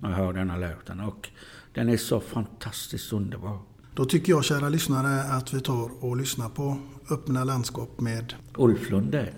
[0.00, 1.00] När jag hör denna låten.
[1.00, 1.28] Och
[1.74, 3.58] den är så fantastiskt underbar.
[3.94, 6.78] Då tycker jag, kära lyssnare, att vi tar och lyssnar på
[7.10, 9.34] Öppna landskap med Ulf Lundell.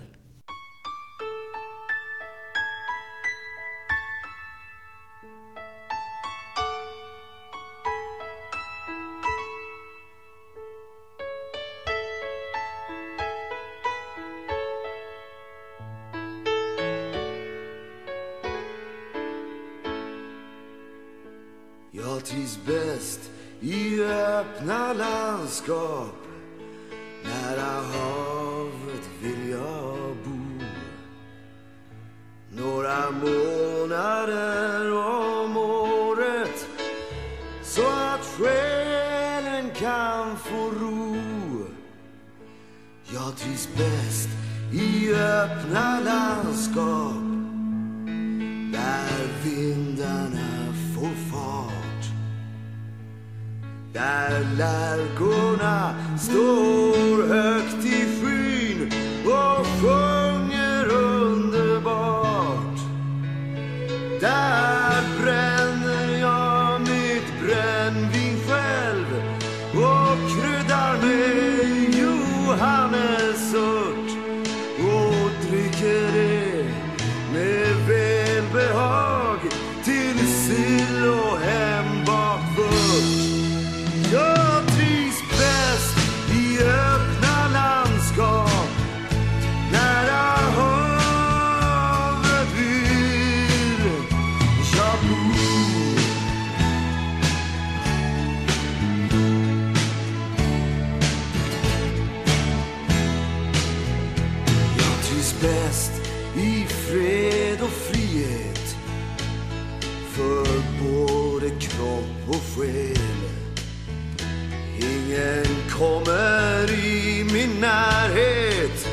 [116.65, 118.87] Kommer i min närhet.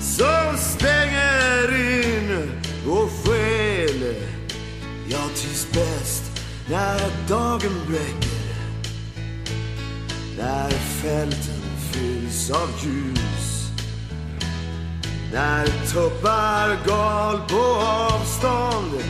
[0.00, 2.50] Som stänger in
[2.88, 4.14] och skäl.
[5.08, 6.22] Jag trivs bäst
[6.70, 8.48] när dagen bräcker.
[10.38, 13.70] När fälten fylls av ljus.
[15.32, 19.02] När tuppar gal på avstånd.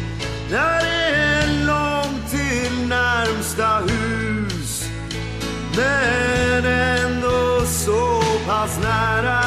[0.50, 4.84] När det är långt till närmsta hus.
[5.76, 7.07] Men ändå
[7.88, 9.40] så pass nära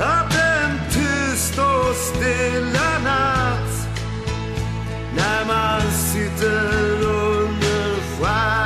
[0.00, 3.88] Att en tyst och stilla natt
[5.16, 8.63] När man sitter under stjärnorna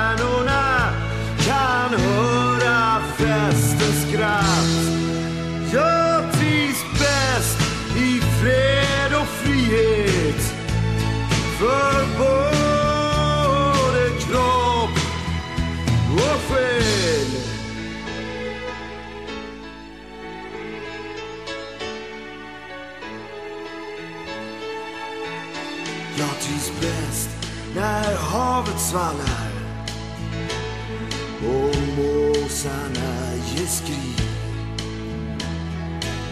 [28.18, 29.50] när havet svallar
[31.40, 34.22] och måsarna ger skrik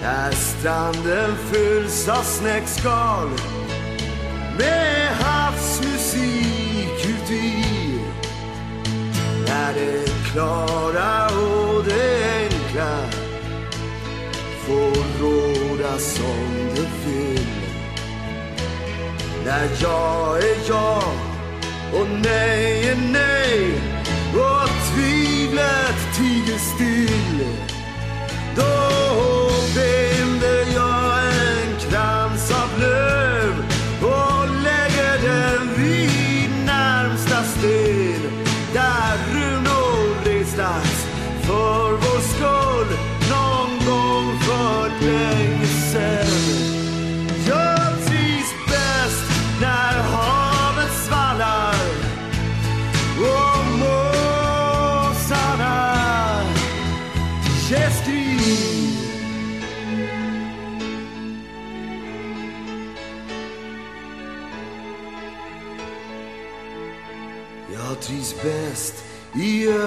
[0.03, 3.29] när stranden fylls av snäckskal
[4.59, 7.65] med havsmusik uti.
[9.47, 12.99] När det klara och det enkla
[14.67, 17.47] får råda som det vill.
[19.45, 21.36] När jag är jag
[21.93, 23.81] och nej är nej
[24.35, 27.47] och tvivlet tiger still.
[28.57, 28.73] Då
[29.75, 30.26] binder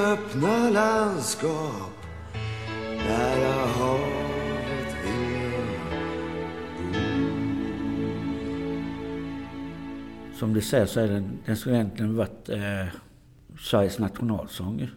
[0.09, 2.05] öppna landskap
[2.97, 5.69] nära havet vill
[10.33, 12.85] Som du säger så är den, den skulle egentligen varit eh,
[13.59, 14.87] Sveriges nationalsång.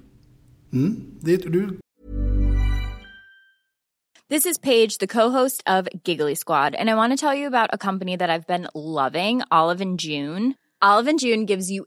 [0.72, 1.18] Mm.
[1.20, 1.78] Det, du
[4.28, 7.68] This is Paige, the co-host of Giggly Squad, and I want to tell you about
[7.72, 10.54] a company that I've been loving, Olive and June.
[10.80, 11.86] Olive and June gives you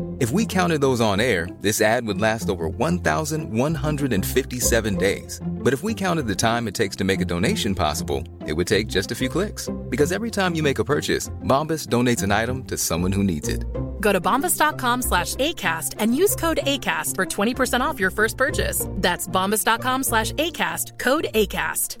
[0.21, 5.41] If we counted those on air, this ad would last over 1,157 days.
[5.43, 8.67] But if we counted the time it takes to make a donation possible, it would
[8.67, 9.67] take just a few clicks.
[9.89, 13.47] Because every time you make a purchase, Bombas donates an item to someone who needs
[13.47, 13.65] it.
[13.99, 18.85] Go to bombas.com slash ACAST and use code ACAST for 20% off your first purchase.
[18.97, 21.97] That's bombas.com slash ACAST, code ACAST.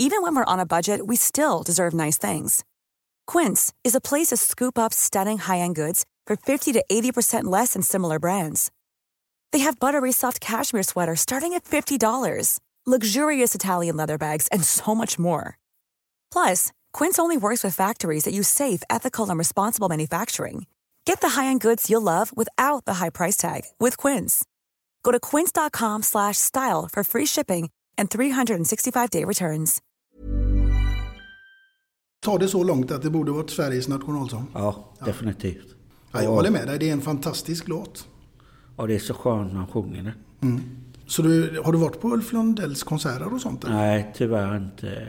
[0.00, 2.64] Even when we're on a budget, we still deserve nice things.
[3.28, 7.44] Quince is a place to scoop up stunning high end goods for 50 to 80%
[7.44, 8.70] less than similar brands.
[9.52, 14.94] They have buttery soft cashmere sweaters starting at $50, luxurious Italian leather bags, and so
[14.94, 15.56] much more.
[16.30, 20.66] Plus, Quince only works with factories that use safe, ethical, and responsible manufacturing.
[21.04, 24.44] Get the high-end goods you'll love without the high price tag with Quince.
[25.02, 29.80] Go to quince.com slash style for free shipping and 365-day returns.
[32.26, 34.46] tar det så långt att det borde varit Sveriges nationalsång.
[34.54, 35.75] Ja, definitivt.
[36.16, 38.06] Ja, jag håller med dig, det är en fantastisk låt.
[38.76, 40.14] Och det är så skönt när han sjunger det.
[40.46, 40.62] Mm.
[41.06, 43.64] Så du, har du varit på Ulf Lundells konserter och sånt?
[43.64, 43.74] Eller?
[43.74, 45.06] Nej, tyvärr inte.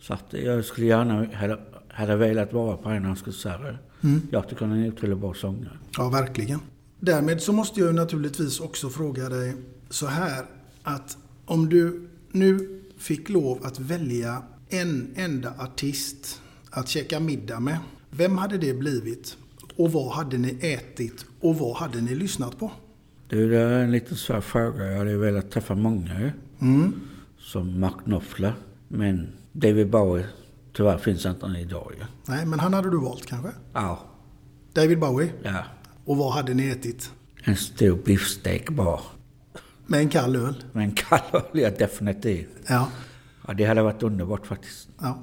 [0.00, 3.78] Så jag skulle gärna hade, hade velat vara på en av hans konserter.
[4.00, 4.22] Mm.
[4.30, 5.78] Jag tycker han är en otroligt bra sångare.
[5.96, 6.60] Ja, verkligen.
[7.00, 9.54] Därmed så måste jag naturligtvis också fråga dig
[9.90, 10.44] så här
[10.82, 16.40] att om du nu fick lov att välja en enda artist
[16.70, 17.78] att käka middag med.
[18.10, 19.36] Vem hade det blivit?
[19.76, 21.26] Och vad hade ni ätit?
[21.40, 22.70] Och vad hade ni lyssnat på?
[23.28, 24.86] Du, det är en lite svår fråga.
[24.86, 26.32] Jag hade velat träffa många.
[26.60, 27.00] Mm.
[27.38, 28.54] Som Mark Knopfler.
[28.88, 30.26] Men David Bowie,
[30.76, 31.92] tyvärr finns inte idag.
[32.26, 33.50] Nej, men han hade du valt kanske?
[33.72, 33.98] Ja.
[34.72, 35.32] David Bowie?
[35.42, 35.64] Ja.
[36.04, 37.10] Och vad hade ni ätit?
[37.44, 39.00] En stor biffstek bara.
[39.86, 40.64] Med en kall öl?
[40.72, 42.48] Med en kall öl, ja definitivt.
[42.66, 42.88] Ja.
[43.46, 44.88] Ja, det hade varit underbart faktiskt.
[45.00, 45.18] ja.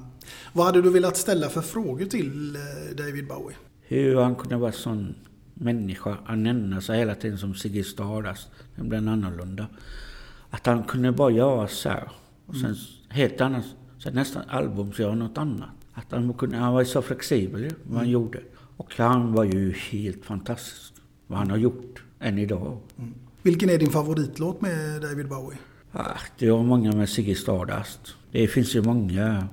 [0.54, 2.62] Vad hade du velat ställa för frågor till eh,
[2.98, 3.56] David Bowie?
[3.92, 5.16] Hur han kunde vara sån
[5.54, 6.18] människa.
[6.26, 8.50] Han nämner sig hela tiden som Ziggy Stardust.
[8.76, 9.68] Den blev annorlunda.
[10.50, 12.12] Att han kunde bara göra så här.
[12.46, 12.76] Och sen
[13.10, 13.66] helt annat.
[14.04, 15.70] Sen nästan album så göra något annat.
[15.94, 18.40] Att han, kunde, han var så flexibel vad han gjorde.
[18.78, 20.94] Och han var ju helt fantastisk.
[21.28, 22.78] Vad han har gjort än idag.
[23.42, 25.58] Vilken är din favoritlåt med David Bowie?
[25.92, 28.16] Ah, det var många med Ziggy Stardust.
[28.32, 29.48] Det finns ju många.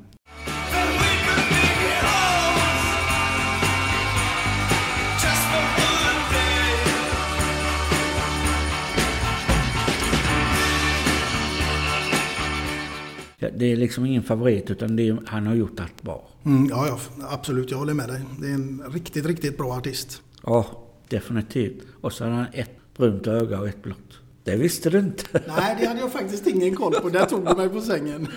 [13.57, 16.29] Det, är liksom ingen favorit utan är, han har gjort allt bra.
[16.45, 16.99] Mm, ja, ja,
[17.31, 17.71] absolut.
[17.71, 18.21] Jag håller med dig.
[18.41, 20.23] Det är en riktigt, riktigt bra artist.
[20.43, 20.67] Ja,
[21.09, 21.87] definitivt.
[22.01, 24.21] Och så har han ett brunt öga och ett blått.
[24.45, 25.25] Det visste du inte.
[25.49, 27.09] Nej, det hade jag faktiskt ingen koll på.
[27.09, 28.29] Där tog du mig på sängen.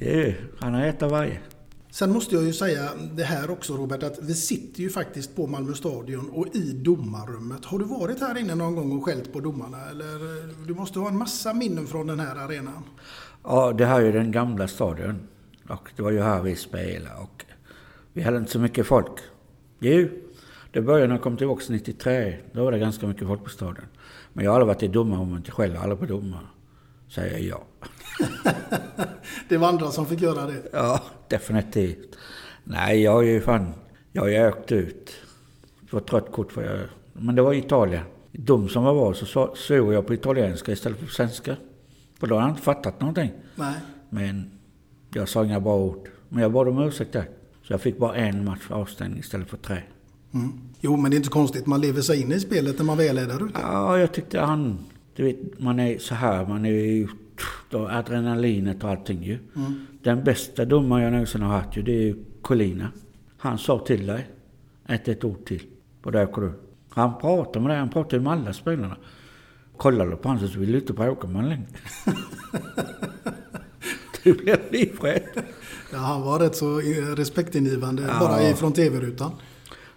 [0.00, 1.40] Jo, han har ett av varje.
[1.98, 5.46] Sen måste jag ju säga det här också Robert, att vi sitter ju faktiskt på
[5.46, 7.64] Malmö stadion och i domarrummet.
[7.64, 9.90] Har du varit här inne någon gång och skällt på domarna?
[9.90, 12.82] Eller du måste ha en massa minnen från den här arenan.
[13.44, 15.28] Ja, det här är ju den gamla stadion.
[15.68, 17.44] Och det var ju här vi spelade och
[18.12, 19.20] vi hade inte så mycket folk.
[19.78, 20.08] Jo,
[20.72, 22.36] det började när jag kom tillbaka 93.
[22.52, 23.86] Då var det ganska mycket folk på stadion.
[24.32, 26.46] Men jag har aldrig varit i domarrummet själv, aldrig på domare.
[27.08, 27.62] Säger jag.
[29.48, 30.62] det var andra som fick göra det?
[30.72, 32.16] Ja, definitivt.
[32.64, 33.72] Nej, jag har ju fan...
[34.12, 35.10] Jag har ju åkt ut.
[35.80, 36.80] Det var trött kort för jag...
[37.12, 38.02] Men det var Italien.
[38.32, 41.56] De som var var så såg jag på italienska istället för på svenska.
[42.18, 43.32] För då hade jag inte fattat någonting.
[43.54, 43.74] Nej.
[44.10, 44.50] Men
[45.14, 46.08] jag sa inga bra ord.
[46.28, 47.28] Men jag bad om ursäkt där.
[47.62, 49.82] Så jag fick bara en match avstängning istället för tre.
[50.34, 50.52] Mm.
[50.80, 51.66] Jo, men det är inte konstigt.
[51.66, 53.60] Man lever sig in i spelet när man väl är där ute.
[53.62, 54.78] Ja, jag tyckte han...
[55.18, 56.46] Du vet, man är så här.
[56.46, 57.08] Man är ju...
[57.72, 59.38] Adrenalinet och allting ju.
[59.56, 59.86] Mm.
[60.02, 62.92] Den bästa domaren jag någonsin har haft ju, det är ju Colina.
[63.38, 64.28] Han sa till dig.
[64.86, 65.62] Ett, ett ord till.
[66.02, 66.52] Och där åker du.
[66.88, 67.78] Han pratade med dig.
[67.78, 68.96] Han pratade med alla spelarna.
[69.76, 71.66] Kollade på honom så ville du inte bråka med honom längre.
[74.24, 75.22] du blev livrädd.
[75.92, 76.80] Ja, han var rätt så
[77.16, 78.20] respektingivande ja.
[78.20, 79.30] bara ifrån tv-rutan.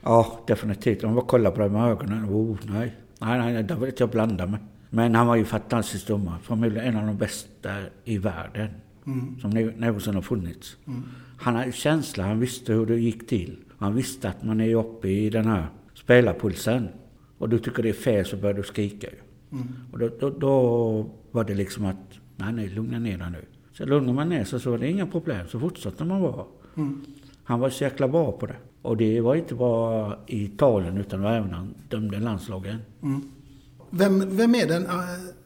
[0.01, 1.01] Ja, definitivt.
[1.01, 2.26] De bara kollade på dig med ögonen.
[2.26, 2.95] Oh, nej.
[3.19, 4.59] Nej, nej, där vill inte jag blanda mig.
[4.93, 6.37] Men han var ju fantastisk domare.
[6.43, 7.69] Förmodligen en av de bästa
[8.03, 8.69] i världen.
[9.07, 9.39] Mm.
[9.39, 10.77] Som någonsin har funnits.
[10.87, 11.03] Mm.
[11.37, 13.57] Han hade känsla, han visste hur det gick till.
[13.77, 16.87] Han visste att man är uppe i den här spelarpulsen.
[17.37, 19.17] Och du tycker det är fel så börjar du skrika ju.
[19.51, 19.67] Mm.
[19.91, 23.45] Och då, då, då, var det liksom att, nej nej, lugna ner dig nu.
[23.73, 26.45] Så lugnar man ner sig så var det inga problem, så fortsatte man bara.
[26.77, 27.05] Mm.
[27.43, 28.55] Han var så jäkla bra på det.
[28.81, 32.77] Och det var inte bara i Italien utan även han dömde landslagen.
[33.01, 33.21] Mm.
[33.93, 34.87] Vem, vem är den,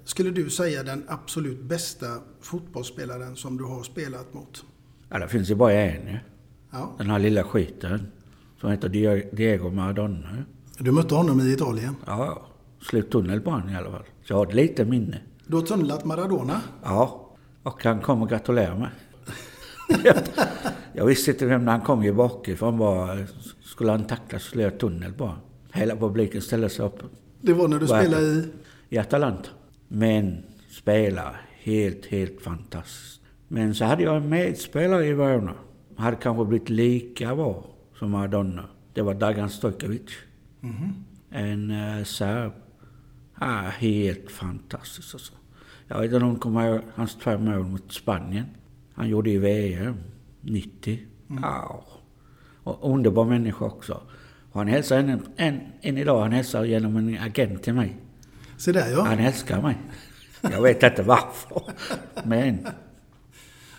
[0.04, 2.08] skulle du säga, den absolut bästa
[2.42, 4.66] fotbollsspelaren som du har spelat mot?
[5.10, 6.18] Ja, det finns ju bara en.
[6.72, 6.96] Ja.
[6.98, 8.12] Den här lilla skiten.
[8.62, 8.90] Som heter
[9.36, 10.44] Diego Maradona.
[10.80, 11.96] Du mötte honom i Italien?
[12.06, 12.48] Ja,
[12.82, 14.04] slut tunnel på honom i alla fall.
[14.24, 15.22] Så jag har ett litet minne.
[15.48, 16.62] Du har tunnlat Maradona?
[16.84, 17.30] Ja,
[17.64, 18.90] och han kom och gratulerade mig.
[20.94, 22.78] jag, visste inte vem han kom ju bakifrån.
[22.78, 23.18] Bara,
[23.62, 25.36] skulle han tackla så skulle jag tunnel bara.
[25.72, 27.00] Hela publiken ställde sig upp.
[27.46, 28.50] Det var när du spelade i?
[28.90, 29.50] I Atalanta.
[29.88, 33.22] Men spela helt, helt fantastiskt.
[33.48, 35.54] Men så hade jag en medspelare i Verona.
[35.96, 37.66] Hade kanske blivit lika bra
[38.00, 38.66] som Maradona.
[38.94, 40.02] Det var Dragan Stojkovic.
[40.60, 41.06] Mhm.
[41.30, 42.52] En uh, serb.
[43.36, 45.34] Ah, helt fantastisk alltså.
[45.88, 48.46] Jag vet inte om du kommer ihåg hans två mål mot Spanien.
[48.94, 49.96] Han gjorde i VM
[50.42, 51.00] 90.
[51.30, 51.44] Mm.
[51.44, 51.86] Ja.
[52.64, 54.02] Och underbar människa också.
[54.56, 57.96] Och han hälsar än, än, än idag, han hälsar genom en agent till mig.
[58.58, 59.04] Se där ja.
[59.04, 59.78] Han älskar mig.
[60.42, 61.62] Jag vet inte varför.
[62.24, 62.68] Men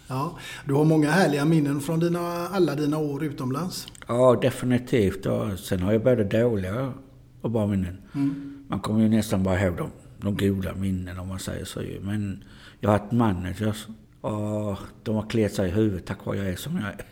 [0.09, 3.87] Ja, du har många härliga minnen från dina, alla dina år utomlands.
[4.09, 5.27] ja, definitivt.
[5.27, 6.93] Och sen har jag både dåliga
[7.41, 7.99] och bra minnen.
[8.15, 8.65] Mm.
[8.69, 11.81] Man kommer ju nästan bara ihåg de, de goda minnen om man säger så.
[12.01, 12.45] Men
[12.81, 13.87] jag har haft managers
[14.21, 17.05] och de har kliat sig i huvudet tack vare jag är som jag är.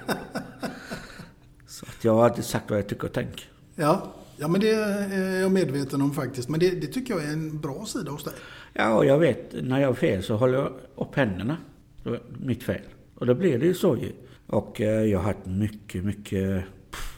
[2.05, 3.45] jag har alltid sagt vad jag tycker och tänker.
[3.75, 6.49] Ja, ja men det är jag medveten om faktiskt.
[6.49, 8.33] Men det, det tycker jag är en bra sida hos dig.
[8.73, 11.57] Ja, och jag vet, när jag har fel så håller jag upp händerna.
[12.03, 12.81] Det är mitt fel.
[13.15, 14.11] Och då blir det ju så ju.
[14.47, 16.63] Och eh, jag har haft mycket, mycket...
[16.91, 17.17] Pff,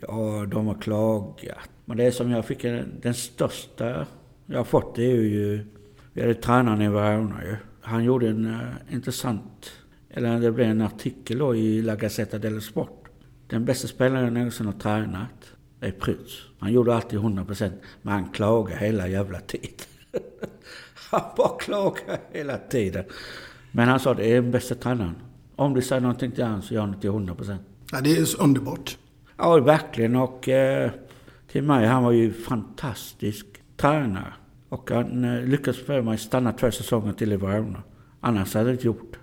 [0.00, 1.58] ja, de har klagat.
[1.84, 4.06] Men det som jag fick, en- den största
[4.46, 5.66] jag har fått, det är ju...
[6.12, 7.56] Vi hade tränaren i Verona ju.
[7.80, 9.72] Han gjorde en uh, intressant...
[10.10, 13.03] Eller det blev en artikel då i La Gazzetta dello Sport.
[13.46, 16.42] Den bästa spelaren jag någonsin har tränat är Prytz.
[16.58, 17.72] Han gjorde alltid 100%
[18.02, 19.86] men han klagade hela jävla tiden.
[21.10, 23.04] han bara klagade hela tiden.
[23.72, 25.14] Men han sa det är den bästa tränaren.
[25.56, 27.56] Om du säger någonting till honom så gör han det till 100%.
[27.92, 28.98] Ja, det är så underbart.
[29.36, 30.16] Ja, verkligen.
[30.16, 30.90] Och eh,
[31.52, 34.34] till mig, han var ju fantastisk tränare.
[34.68, 37.82] Och han eh, lyckades få mig stanna två säsonger till i Verona.
[38.20, 39.18] Annars hade jag inte gjort.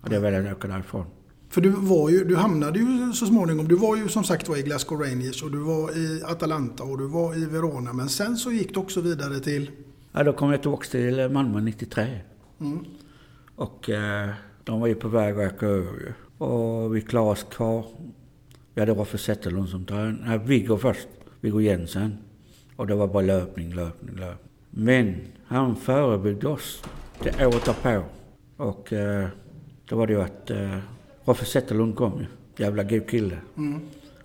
[0.00, 1.06] Hade jag velat åka därifrån.
[1.48, 4.56] För du var ju, du hamnade ju så småningom, du var ju som sagt var
[4.56, 7.92] i Glasgow Rangers och du var i Atalanta och du var i Verona.
[7.92, 9.70] Men sen så gick du också vidare till...
[10.12, 12.20] Ja, då kom jag tillbaka till Malmö 93.
[12.60, 12.84] Mm.
[13.56, 14.30] Och eh,
[14.64, 16.12] de var ju på väg att åka över ju.
[16.44, 17.84] Och vi klarade oss kvar.
[18.74, 20.16] Vi hade Roffe Zetterlund som tränare.
[20.26, 21.08] Nej, Viggo först.
[21.40, 22.18] Viggo Jensen.
[22.76, 24.50] Och det var bara löpning, löpning, löpning.
[24.70, 25.16] Men
[25.46, 26.82] han förebyggde oss
[27.22, 28.04] Det året därpå.
[28.56, 29.28] Och eh,
[29.88, 30.78] då var det ju att eh,
[31.26, 32.26] Roffe Zetterlund kom ju.
[32.64, 33.38] Jävla god kille.
[33.56, 33.80] Mm.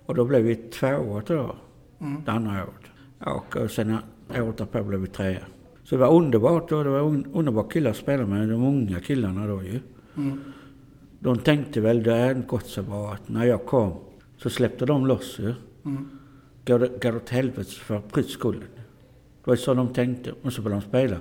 [0.06, 1.56] Och då blev vi tvåa tror jag.
[1.99, 2.24] Mm.
[2.26, 3.66] Det andra året.
[3.66, 3.97] Och, sen
[4.30, 5.45] året därpå blev vi trea.
[5.84, 8.49] Så det var underbart och det var un underbara killar att spela med.
[8.49, 9.80] De unga killarna då ju.
[10.18, 10.39] Mm.
[11.20, 13.93] De tänkte väl, det är gått så bra att när jag kom
[14.38, 15.54] så släppte de loss ju.
[15.86, 16.10] Mm.
[16.66, 18.64] Går det, går åt helvete för prydsskullen.
[19.43, 20.34] Det var så de tänkte.
[20.41, 21.18] Och så började de spela.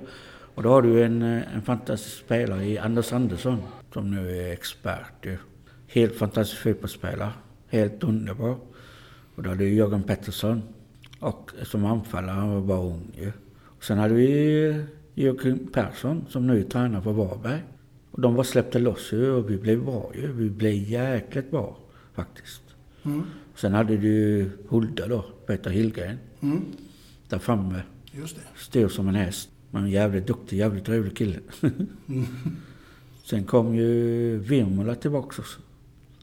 [0.55, 3.57] Och då har du en, eh, en fantastisk spelare i Anders Andersson.
[3.93, 5.37] Som nu är expert ju.
[5.93, 7.33] Helt fantastisk fotbollsspelare.
[7.67, 8.57] Helt underbar.
[9.35, 10.61] Och då hade du Jörgen Pettersson.
[11.19, 13.31] Och som anfallare, han var bara ung ju.
[13.61, 14.85] Och sen hade vi
[15.15, 17.63] Joakim Persson som nu tränar på Varberg.
[18.11, 20.31] Och de var släppte loss ju och vi blev bra ju.
[20.31, 21.77] Vi blev jäkligt bra
[22.13, 22.61] faktiskt.
[23.03, 23.23] Mm.
[23.55, 26.17] Sen hade du Hulda då, Peter Hillgren.
[26.41, 26.61] Mm.
[27.29, 27.81] Där framme.
[28.11, 28.59] Just det.
[28.59, 29.49] Stor som en häst.
[29.71, 31.39] Men en jävligt duktig, jävligt rolig kille.
[31.61, 32.25] Mm.
[33.23, 35.61] Sen kom ju Virmola tillbaka också.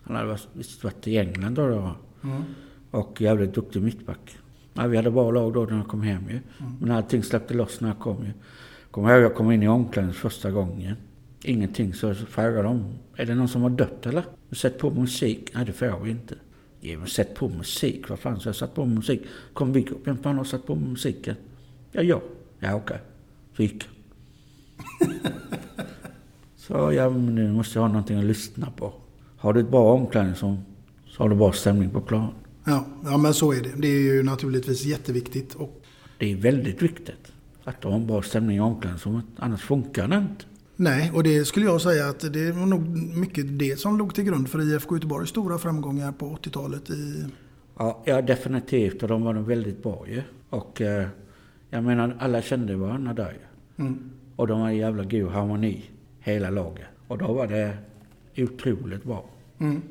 [0.09, 1.69] Han hade varit- visst varit i England då.
[1.69, 1.95] då.
[2.29, 2.43] Mm.
[2.91, 4.37] Och jävligt duktig mittback.
[4.75, 6.35] Ja, vi hade bra lag då när jag kom hem ju.
[6.61, 6.73] Mm.
[6.81, 8.33] Men allting släppte loss när jag kom ju.
[8.91, 10.97] Kommer ihåg jag kom in i omklädningsrummet första gången.
[11.45, 11.95] Ingenting.
[11.95, 12.85] Så frågade de,
[13.17, 14.25] är det någon som har dött eller?
[14.51, 15.51] Sätt på musik.
[15.55, 16.35] Nej det får vi inte.
[16.81, 18.09] Ja, men sätt på musik.
[18.09, 19.23] Vad fan, så jag satt på musik.
[19.53, 21.37] Kom vi upp, vem fan har satt på musiken?
[21.93, 22.21] Ja, jag.
[22.59, 22.99] Ja, okej.
[23.57, 25.09] Så gick jag.
[26.57, 28.93] Så ja, men nu måste jag ha någonting att lyssna på.
[29.39, 30.57] Har du ett bra omklädningsrum
[31.07, 32.29] så har du bra stämning på plan.
[32.65, 33.73] Ja, ja, men så är det.
[33.77, 35.55] Det är ju naturligtvis jätteviktigt.
[35.55, 35.83] Och,
[36.19, 37.33] Det är väldigt viktigt
[37.65, 39.25] att har en bra stämning i omklädningsrummet.
[39.37, 40.45] Annars funkar det inte.
[40.77, 44.25] nej, och det skulle jag säga att det var nog mycket det som låg till
[44.25, 46.91] grund för IFK Göteborgs stora framgångar på 80-talet.
[46.91, 47.25] I,
[47.79, 49.03] Ja, ja definitivt.
[49.03, 50.23] Och de var väldigt bra ju.
[50.51, 51.09] Och eh,
[51.71, 53.85] jag menar, alla kände varandra där ju.
[53.85, 54.11] mm.
[54.37, 55.85] Och de var en jävla god harmoni,
[56.21, 56.87] hela laget.
[57.09, 57.79] Och då var det
[58.45, 59.31] otroligt bra.
[59.59, 59.83] Mm.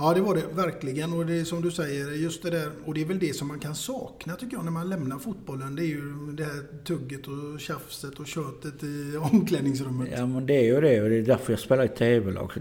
[0.00, 1.12] Ja, det var det verkligen.
[1.12, 2.70] Och det är som du säger, just det där.
[2.84, 5.76] Och det är väl det som man kan sakna tycker jag när man lämnar fotbollen.
[5.76, 10.08] Det är ju det här tugget och tjafset och köttet i omklädningsrummet.
[10.16, 11.02] Ja, men det är ju det.
[11.02, 12.52] Och det är därför jag spelar i tv-lag.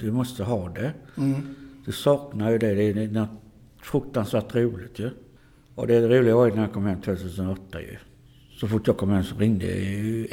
[0.00, 0.92] Du måste ha det.
[1.16, 1.54] Mm.
[1.84, 2.74] Du saknar ju det.
[2.74, 3.28] Det är, något
[3.82, 5.10] fruktansvärt roligt ju.
[5.74, 7.96] Och det roliga var ju när jag kom hem 2008 ju.
[8.60, 9.66] Så fort jag kom hem så ringde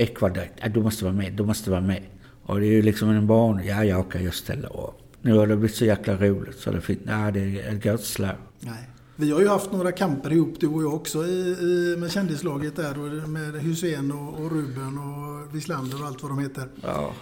[0.01, 0.73] Ekwall direkt.
[0.73, 2.01] Du måste vara med, du måste vara med.
[2.45, 3.61] Och det är ju liksom en barn.
[3.65, 5.03] Ja, ja, okej, jag ställer upp.
[5.21, 7.01] Nu har det blivit så jäkla roligt så det fint.
[7.03, 8.29] Nej, det går inte slå.
[8.59, 8.89] Nej.
[9.15, 12.75] Vi har ju haft några kamper ihop du och jag också i, i, med kändislaget
[12.75, 12.99] där.
[12.99, 16.63] Och med Hussein och, och Ruben och Wislander och allt vad de heter.
[16.81, 17.13] Ja.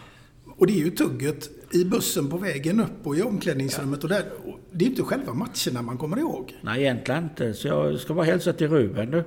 [0.58, 4.04] Och det är ju tugget i bussen på vägen upp och i omklädningsrummet.
[4.04, 6.58] Och där, och det är ju inte själva matcherna man kommer ihåg.
[6.62, 7.54] Nej, egentligen inte.
[7.54, 9.24] Så jag ska bara hälsa till Ruben du.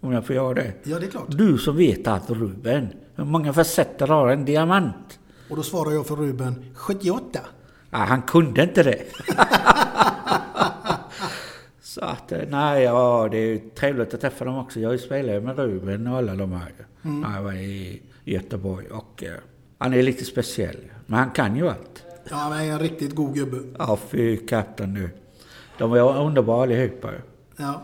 [0.00, 0.72] Om jag får göra det.
[0.82, 1.26] Ja, det är klart.
[1.28, 2.88] Du som vet allt Ruben.
[3.14, 5.19] Hur många facetter har en diamant?
[5.50, 7.40] Och då svarar jag för Ruben, 78.
[7.90, 9.02] Ja, han kunde inte det.
[11.82, 14.80] Så att, eh, nej, ja, det är trevligt att träffa dem också.
[14.80, 16.72] Jag spelar ju med Ruben och alla de här.
[17.02, 17.20] Mm.
[17.20, 19.34] när Jag var i Göteborg och eh,
[19.78, 20.76] han är lite speciell.
[21.06, 22.04] Men han kan ju allt.
[22.30, 23.56] Ja, han är en riktigt god gubbe.
[23.78, 25.10] Ja, fy katten du.
[25.78, 27.10] De var underbara allihopa.
[27.56, 27.82] Ja.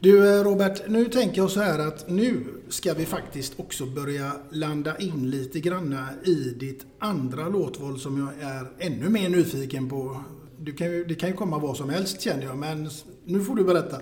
[0.00, 4.32] Du eh, Robert, nu tänker jag så här att nu ska vi faktiskt också börja
[4.50, 10.20] landa in lite granna i ditt andra låtval som jag är ännu mer nyfiken på.
[10.58, 12.88] Du kan ju, det kan ju komma vad som helst känner jag, men
[13.24, 14.00] nu får du berätta.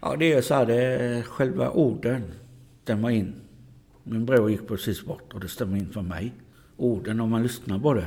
[0.00, 2.22] Ja, det är så här, det är själva orden
[2.82, 3.34] stämmer in.
[4.04, 6.34] Min bror gick precis bort och det stämmer in för mig.
[6.76, 8.06] Orden, om man lyssnar på det,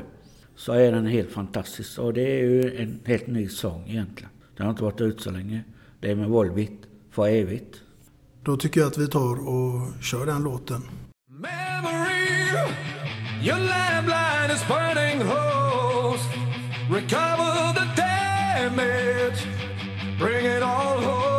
[0.56, 2.00] så är den helt fantastisk.
[2.00, 4.32] Och det är ju en helt ny sång egentligen.
[4.58, 5.64] Den har inte varit ut så länge.
[6.00, 6.82] Det är med Volbit,
[7.14, 7.76] för evigt.
[8.44, 10.82] Då tycker jag att vi tar och kör den låten.
[13.44, 16.30] Your landline is burning host.
[16.90, 19.48] Recover the damage.
[20.20, 21.33] Bring it all home.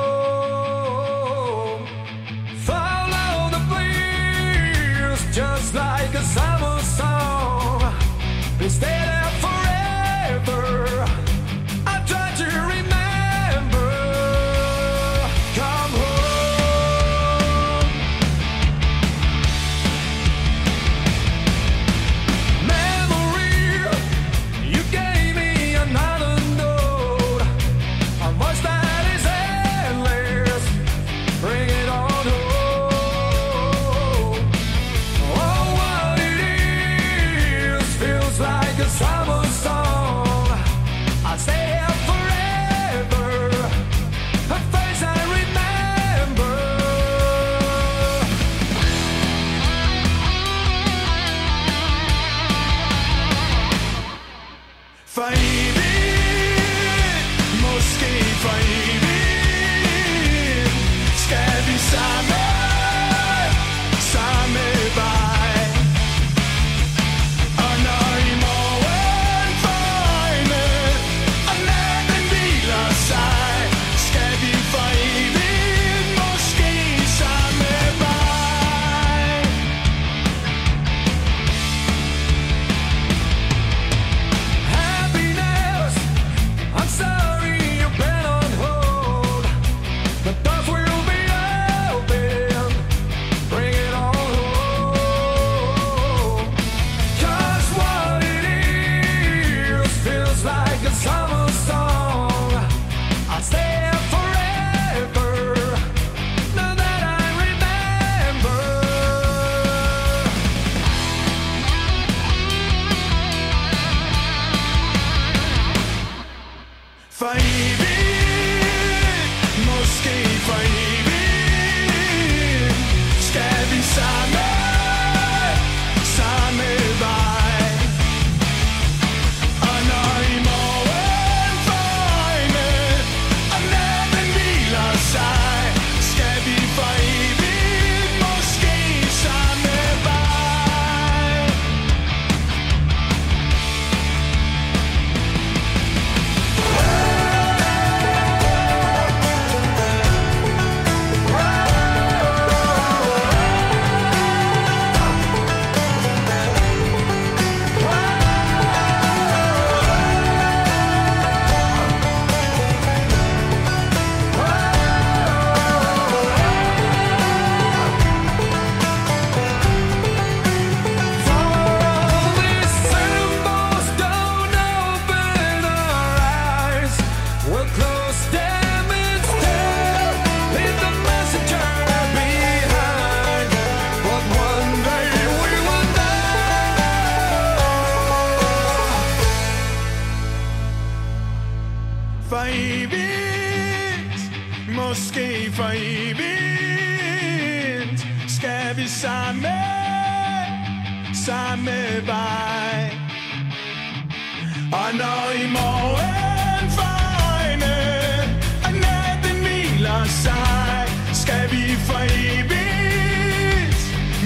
[211.87, 213.81] For evigt,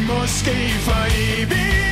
[0.09, 0.57] måske
[0.87, 1.88] for evigt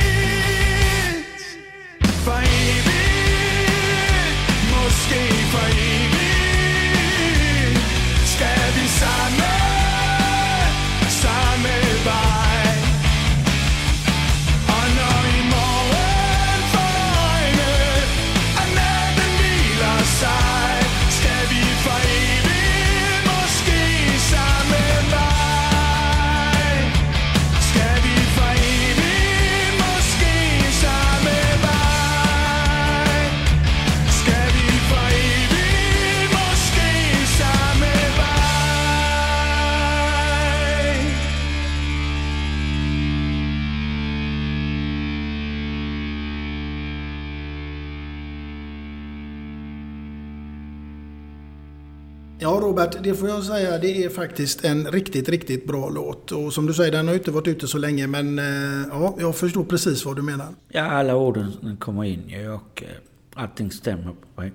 [52.47, 53.77] Ja, Robert, det får jag säga.
[53.77, 56.31] Det är faktiskt en riktigt, riktigt bra låt.
[56.31, 59.15] Och som du säger, den har ju inte varit ute så länge, men eh, ja,
[59.19, 60.47] jag förstår precis vad du menar.
[60.69, 62.89] Ja, alla orden kommer in ju och eh,
[63.33, 64.49] allting stämmer på,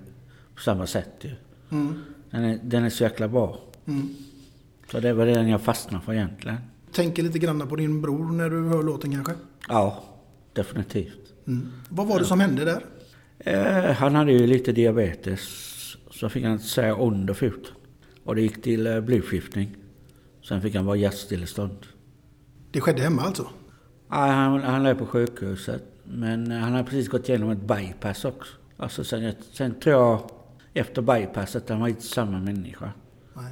[0.59, 1.31] samma sätt ju.
[1.71, 2.01] Mm.
[2.31, 3.59] Den är, den är så jäkla bra.
[3.85, 4.09] Mm.
[4.91, 6.57] Så det var den jag fastnade för egentligen.
[6.91, 9.33] Tänker lite grann på din bror när du hör låten kanske?
[9.67, 10.03] Ja,
[10.53, 11.33] definitivt.
[11.47, 11.71] Mm.
[11.89, 12.85] Vad var det som hände där?
[13.39, 15.39] Eh, han hade ju lite diabetes.
[16.11, 17.75] Så fick han säga under foten.
[18.23, 19.75] Och det gick till eh, blodskiftning.
[20.41, 21.77] Sen fick han vara hjärtstillestånd.
[22.71, 23.49] Det skedde hemma alltså?
[24.09, 25.83] Ja, han, han låg på sjukhuset.
[26.03, 28.53] Men eh, han har precis gått igenom ett bypass också.
[28.77, 30.29] Alltså sen, sen tror jag
[30.73, 32.91] efter bypasset, han var inte samma människa.
[33.33, 33.51] Nej.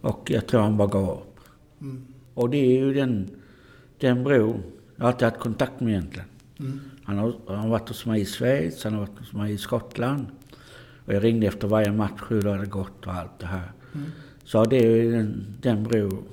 [0.00, 1.40] Och jag tror han bara gav upp.
[1.80, 2.06] Mm.
[2.34, 3.30] Och det är ju den,
[3.98, 4.62] den bron
[4.96, 6.28] jag har alltid haft kontakt med egentligen.
[6.58, 6.80] Mm.
[7.04, 9.58] Han har, han har varit hos mig i Schweiz, han har varit hos mig i
[9.58, 10.26] Skottland.
[11.06, 13.72] Och jag ringde efter varje match hur det hade gått och allt det här.
[13.94, 14.10] Mm.
[14.44, 16.24] Så det är den, den bro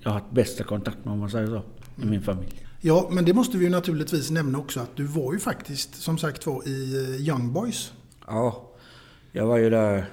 [0.00, 1.62] jag har haft bästa kontakt med om man säger så,
[2.02, 2.66] i min familj.
[2.80, 6.18] Ja, men det måste vi ju naturligtvis nämna också att du var ju faktiskt som
[6.18, 7.92] sagt var i eh, Young Boys.
[8.26, 8.70] Ja,
[9.32, 10.04] jag var ju där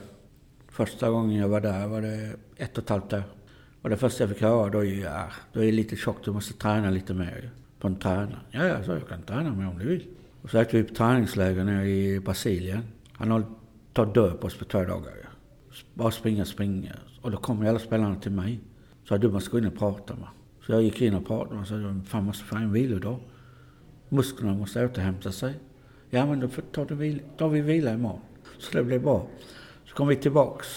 [0.72, 3.24] första gången jag var där var det ett och ett halvt år.
[3.82, 6.54] Och det första jag fick höra då ja, då är det lite tjockt, du måste
[6.54, 8.40] träna lite mer på en tränare.
[8.52, 10.04] Ja, ja, så jag kan träna mer om du vill.
[10.42, 12.84] Och så åkte vi på träningsläger nere i Brasilien.
[13.14, 13.44] Han har
[13.94, 15.27] tagit död på oss på två dagar.
[15.94, 16.96] Bara springa, springa.
[17.22, 18.60] Och då kommer alla spelarna till mig.
[19.08, 20.28] Så jag, du måste gå in och prata med.
[20.66, 21.76] Så jag gick in och pratade och sa,
[22.06, 23.20] fan måste få en vilodag.
[24.10, 25.54] Musklerna måste återhämta sig.
[26.10, 28.20] Ja men då tar, du vil, tar vi vila imorgon.
[28.60, 29.28] Så det blev bra.
[29.86, 30.68] Så kom vi tillbaks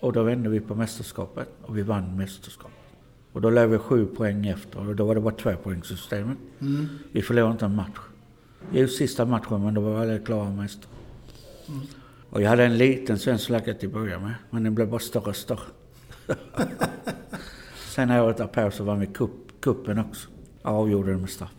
[0.00, 2.78] och då vände vi på mästerskapet och vi vann mästerskapet.
[3.32, 6.38] Och då låg vi sju poäng efter och då var det bara två poängsystemet.
[6.60, 6.88] Mm.
[7.12, 7.98] Vi förlorade inte en match.
[8.72, 10.92] Det är ju sista matchen men då var vi klara mästare.
[11.68, 11.80] Mm.
[12.30, 15.00] Och jag hade en liten svensk flagga till att börja med, men den blev bara
[15.00, 15.60] större och större.
[17.94, 20.28] Sen året därpå så vann vi kupp, kuppen också.
[20.62, 21.50] Avgjorde det med straff.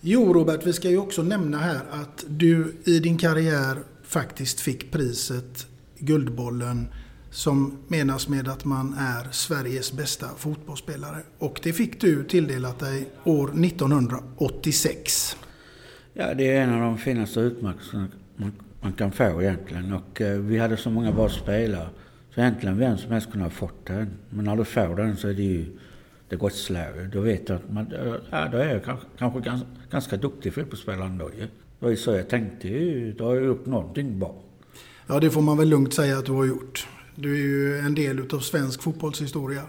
[0.00, 4.90] Jo, Robert, vi ska ju också nämna här att du i din karriär faktiskt fick
[4.90, 5.66] priset
[5.98, 6.86] Guldbollen
[7.30, 11.22] som menas med att man är Sveriges bästa fotbollsspelare.
[11.38, 15.36] Och det fick du tilldelat dig år 1986.
[16.12, 18.52] Ja, det är en av de finaste utmärkelserna man,
[18.84, 19.92] man kan få egentligen.
[19.92, 21.88] Och eh, vi hade så många bra spelare.
[22.34, 24.10] Så egentligen vem som helst kunde ha fått den.
[24.30, 25.66] Men när du får den så är det ju...
[26.28, 27.10] Det går ett slag.
[27.12, 27.92] Då vet du att man...
[28.30, 31.40] Ja, då är jag kanske, kanske ganska, ganska duktig fotbollsspelare ändå ju.
[31.40, 33.12] Det var ju så jag tänkte ju.
[33.12, 34.34] Då har jag gjort någonting bra.
[35.06, 36.88] Ja, det får man väl lugnt säga att du har gjort.
[37.14, 39.62] Du är ju en del utav svensk fotbollshistoria.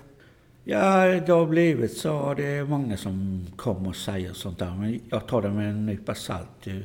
[0.64, 2.34] Ja, det har blivit så.
[2.38, 4.76] Det är många som kommer och säger sånt där.
[4.76, 6.48] Men jag tar det med en nypa salt.
[6.64, 6.84] ju.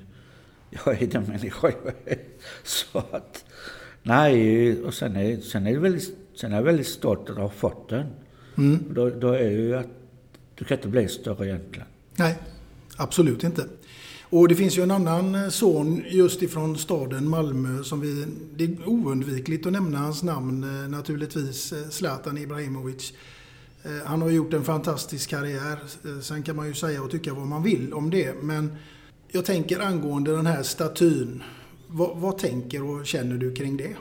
[0.70, 2.18] Jag är den människa jag är.
[2.64, 3.44] Så att...
[4.02, 7.50] Nej, och sen är, sen är, det väldigt, sen är jag väldigt stolt att ha
[7.50, 8.06] fått den.
[8.58, 8.84] Mm.
[8.94, 9.86] Då, då är ju att...
[10.54, 11.86] Du kan inte bli större egentligen.
[12.16, 12.38] Nej,
[12.96, 13.64] absolut inte.
[14.22, 18.26] Och det finns ju en annan eh, son just ifrån staden Malmö som vi...
[18.56, 21.72] Det är oundvikligt att nämna hans namn eh, naturligtvis.
[21.72, 23.12] eh, Zlatan Ibrahimovic.
[24.04, 25.78] Han har gjort en fantastisk karriär.
[26.22, 28.42] Sen kan man ju säga och tycka vad man vill om det.
[28.42, 28.76] Men
[29.32, 31.42] jag tänker angående den här statyn.
[31.86, 33.96] Vad, vad tänker och känner du kring det?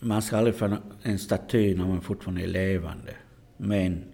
[0.00, 3.14] Man ska aldrig få en staty när man fortfarande är levande.
[3.56, 4.04] Men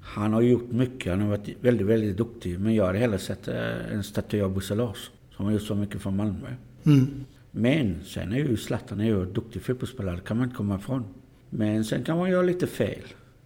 [0.00, 1.12] han har gjort mycket.
[1.12, 2.60] Han har varit väldigt, väldigt duktig.
[2.60, 5.14] Men jag hade hellre sett eh, en staty av Bosse Larsson.
[5.36, 6.48] Som har gjort så mycket för Malmö.
[6.86, 7.24] Mm.
[7.50, 10.16] Men sen är ju Zlatan är ju en duktig fotbollsspelare.
[10.16, 11.04] Det kan man inte komma ifrån.
[11.50, 13.02] Men sen kan man göra lite fel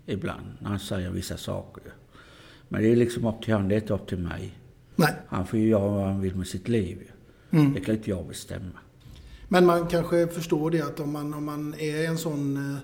[0.07, 0.47] ibland.
[0.59, 1.83] När han säger vissa saker.
[2.69, 3.69] Men det är liksom upp till honom.
[3.69, 4.53] Det är inte upp till mig.
[5.01, 5.15] Nej.
[5.29, 7.11] Han får ju göra vad han vill med sitt liv.
[7.51, 7.73] Mm.
[7.73, 8.79] Det kan inte jag bestämma.
[9.49, 12.79] Men man kanske förstår det att om man, om man är en sån eh,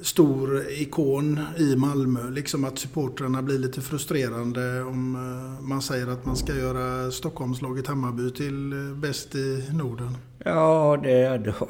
[0.00, 6.26] stor ikon i Malmö, liksom att supportrarna blir lite frustrerande om eh, man säger att
[6.26, 10.16] man ska göra Stockholmslaget Hammarby till eh, bäst i Norden.
[10.38, 11.68] Ja, det då.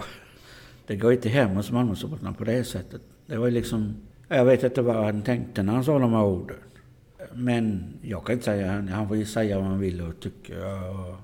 [0.87, 3.03] Det går inte hem hos Malmösupportrarna på det sättet.
[3.27, 3.95] Det var liksom...
[4.29, 6.57] Jag vet inte vad han tänkte när han sa de här orden.
[7.35, 8.73] Men jag kan inte säga...
[8.73, 10.57] Han, han får ju säga vad han vill och tycker.
[10.91, 11.17] Och,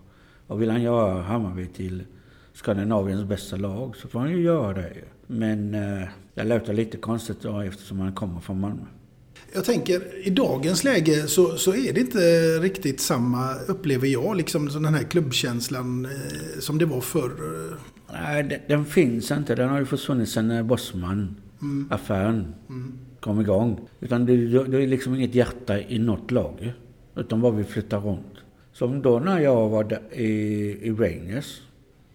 [0.46, 2.04] och vill han göra Hammarby till
[2.52, 4.92] Skandinaviens bästa lag så får han ju göra det.
[5.26, 8.82] Men eh, det låter lite konstigt då eftersom han kommer från Malmö.
[9.52, 12.18] Jag tänker, i dagens läge så, så är det inte
[12.58, 17.32] riktigt samma, upplever jag, liksom som den här klubbkänslan eh, som det var förr.
[18.12, 19.54] Nej, den, den finns inte.
[19.54, 22.54] Den har ju försvunnit sen eh, Bosman-affären
[23.20, 23.80] kom igång.
[24.00, 26.72] Utan det, det är liksom inget hjärta i något lag.
[27.16, 28.34] Utan bara vi flyttar runt.
[28.72, 30.26] Som då när jag var där i,
[30.82, 31.60] i Rangers.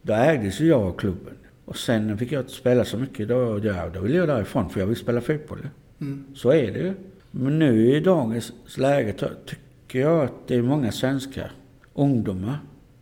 [0.02, 1.34] Då ägdes ju jag av klubben.
[1.66, 3.28] Och sen fick jag inte spela så mycket.
[3.28, 5.68] Då, ja, då ville jag därifrån för jag vill spela fotboll.
[6.02, 6.26] Mm.
[6.36, 6.94] Så är det ju.
[7.32, 9.14] Men nu i dagens läge
[9.46, 11.50] tycker jag att det är många svenska
[11.94, 12.58] ungdomar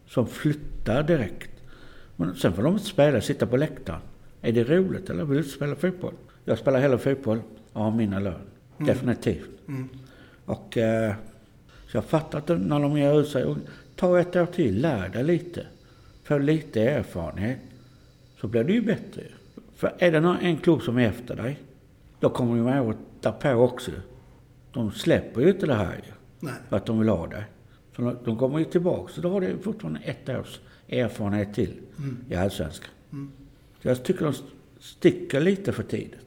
[0.08, 1.50] som flyttar direkt.
[2.16, 4.02] Men sen får de inte spela, sitta på läktaren.
[4.42, 6.14] Är det roligt eller vill du spela fotboll?
[6.46, 7.40] Jag spelar hellre fotboll
[7.74, 8.34] har mina lön.
[8.78, 8.88] Mm.
[8.88, 9.50] Definitivt.
[9.68, 9.90] Mm.
[10.46, 11.14] Och eh,
[11.88, 13.56] så jag fattar att när de ger ut sig,
[13.96, 15.68] ta ett år till, lär dig lite.
[16.24, 17.60] Få lite erfarenhet.
[18.42, 19.22] Så blir det ju bättre.
[19.76, 21.60] För är det någon, en klubb som är efter dig,
[22.20, 23.92] då kommer de året därpå också.
[24.72, 26.12] De släpper ju inte det här ju.
[26.40, 26.54] Nej.
[26.70, 27.46] För att de vill ha det.
[27.96, 29.14] Så de, de kommer ju tillbaka.
[29.14, 30.60] Så då har du fortfarande ett års
[30.90, 32.18] erfarenhet till Mm.
[32.30, 32.90] i Allsvenskan.
[33.12, 33.32] Mm.
[33.82, 34.34] Så jag tycker de
[34.80, 36.23] sticker lite för tidigt.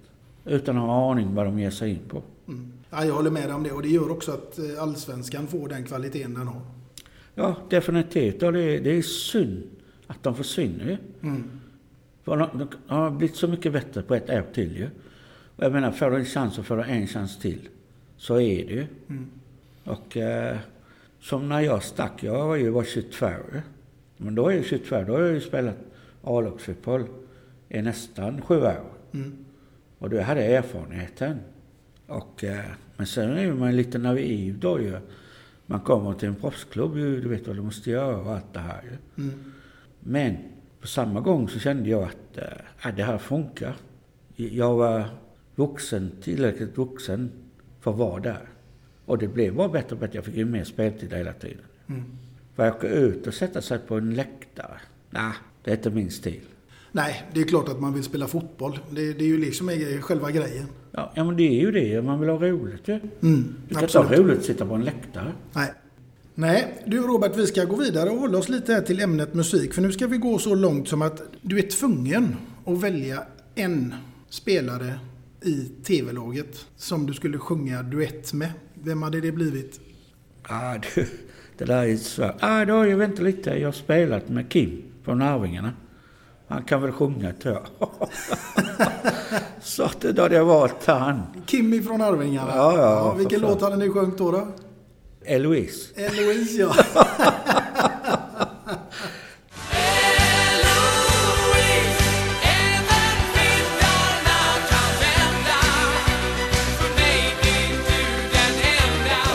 [0.47, 2.23] Utan att ha aning vad de ger sig in på.
[2.49, 2.73] Mm.
[2.91, 5.69] Ja, jag håller med dig om det och det gör också att eh, allsvenskan får
[5.69, 6.61] den kvaliteten den har.
[7.35, 8.43] Ja, definitivt.
[8.43, 9.63] Och det, är- det är synd
[10.07, 10.97] att de försvinner ju.
[11.29, 11.51] Mm.
[12.25, 14.87] För de, de har blivit så mycket bättre på ett år till ju.
[15.57, 17.69] Och jag menar, får du en chans så får du en chans till.
[18.17, 18.87] Så är det ju.
[19.09, 19.27] Mm.
[19.85, 20.57] Och eh,
[21.21, 23.61] som när jag stack, jag var ju bara 22 ju.
[24.17, 25.77] Men då är jag 22, då har jag ju spelat
[26.23, 27.05] A-lagsfotboll
[27.69, 28.85] i nästan sju år.
[29.15, 29.33] Mm.
[29.99, 31.39] Och då hade jag erfarenheten.
[32.07, 32.65] Och, eh,
[32.97, 34.99] men sen är man lite naiv då ju.
[35.67, 38.61] Man kommer till en proffsklubb ju, du vet vad du måste göra och allt det
[38.61, 38.99] här.
[39.19, 39.53] Mm.
[40.01, 40.37] Men
[40.81, 42.39] på samma gång så kände jag att
[42.85, 43.77] äh, det här funkar.
[44.37, 45.05] Jag var
[45.55, 47.31] vuxen, tillräckligt vuxen
[47.81, 48.49] för att vara där.
[49.07, 50.19] Och det blev bara bättre och bättre.
[50.19, 51.65] Jag fick ju mer speltid hela tiden.
[51.87, 52.05] Mm.
[52.55, 54.81] För att åka ut och sätta sig på en läktare,
[55.11, 55.33] nej,
[55.65, 56.43] det är inte min stil.
[56.97, 58.79] Nej, det är klart att man vill spela fotboll.
[58.91, 59.71] Det, det är ju liksom
[60.01, 60.67] själva grejen.
[60.93, 62.03] Ja, ja, men det är ju det.
[62.03, 62.93] Man vill ha roligt ju.
[62.95, 64.27] Mm, du kan inte ha absolut.
[64.27, 65.33] roligt att sitta på en läktare.
[65.53, 65.73] Nej.
[66.35, 69.75] Nej, du Robert, vi ska gå vidare och hålla oss lite här till ämnet musik.
[69.75, 73.23] För nu ska vi gå så långt som att du är tvungen att välja
[73.55, 73.95] en
[74.29, 74.99] spelare
[75.43, 78.51] i tv-laget som du skulle sjunga duett med.
[78.75, 79.81] Vem hade det blivit?
[80.43, 81.07] Ah, du,
[81.59, 82.35] det där är svårt.
[82.41, 83.51] Ah, då jag väntat lite.
[83.51, 85.73] Jag har spelat med Kim från Arvingarna.
[86.49, 88.09] Han kan väl sjunga tror jag.
[89.61, 91.23] Så att då hade jag valt han.
[91.47, 92.53] Kim från Arvingarna.
[92.57, 94.31] Ja, ja, för vilken låt hade ni sjungit då?
[94.31, 94.47] då?
[95.25, 95.95] Eloise.
[95.95, 96.75] Eloise, ja.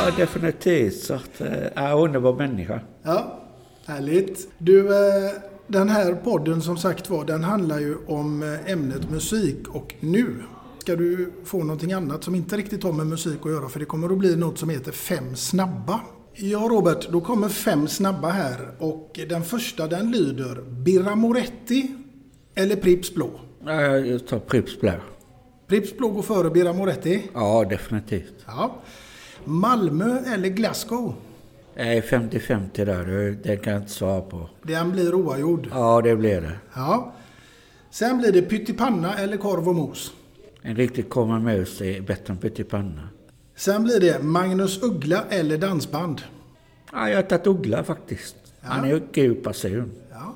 [0.05, 1.03] Ja, definitivt.
[1.03, 1.41] Så att,
[1.75, 2.79] ja, underbar människa.
[3.03, 3.39] Ja,
[3.85, 4.47] härligt.
[4.57, 5.31] Du, eh,
[5.71, 10.35] den här podden som sagt var, den handlar ju om eh, ämnet musik och nu
[10.79, 13.85] ska du få någonting annat som inte riktigt har med musik att göra för det
[13.85, 15.99] kommer att bli något som heter Fem snabba.
[16.33, 21.95] Ja Robert, då kommer fem snabba här och den första den lyder Birra Moretti
[22.55, 23.29] eller Pripps Blå?
[23.65, 24.91] Ja, jag tar Pripps Blå.
[25.67, 27.29] Pripps Blå går före Birra Moretti.
[27.33, 28.33] Ja, definitivt.
[28.47, 28.75] Ja.
[29.45, 31.15] Malmö eller Glasgow?
[31.81, 33.05] Är 50-50 där.
[33.05, 34.49] Det- Det kan jag inte svara på.
[34.63, 35.67] Den blir oavgjord.
[35.71, 36.51] Ja, det blir det.
[36.73, 37.13] Ja.
[37.91, 40.11] Sen blir det pyttipanna eller korv och mos.
[40.61, 43.09] En riktig korvmus är bättre än pyttipanna.
[43.55, 46.21] Sen blir det Magnus Uggla eller dansband.
[46.91, 48.35] Ja, jag har tagit Uggla faktiskt.
[48.61, 49.91] Han är en god person.
[50.11, 50.35] Ja.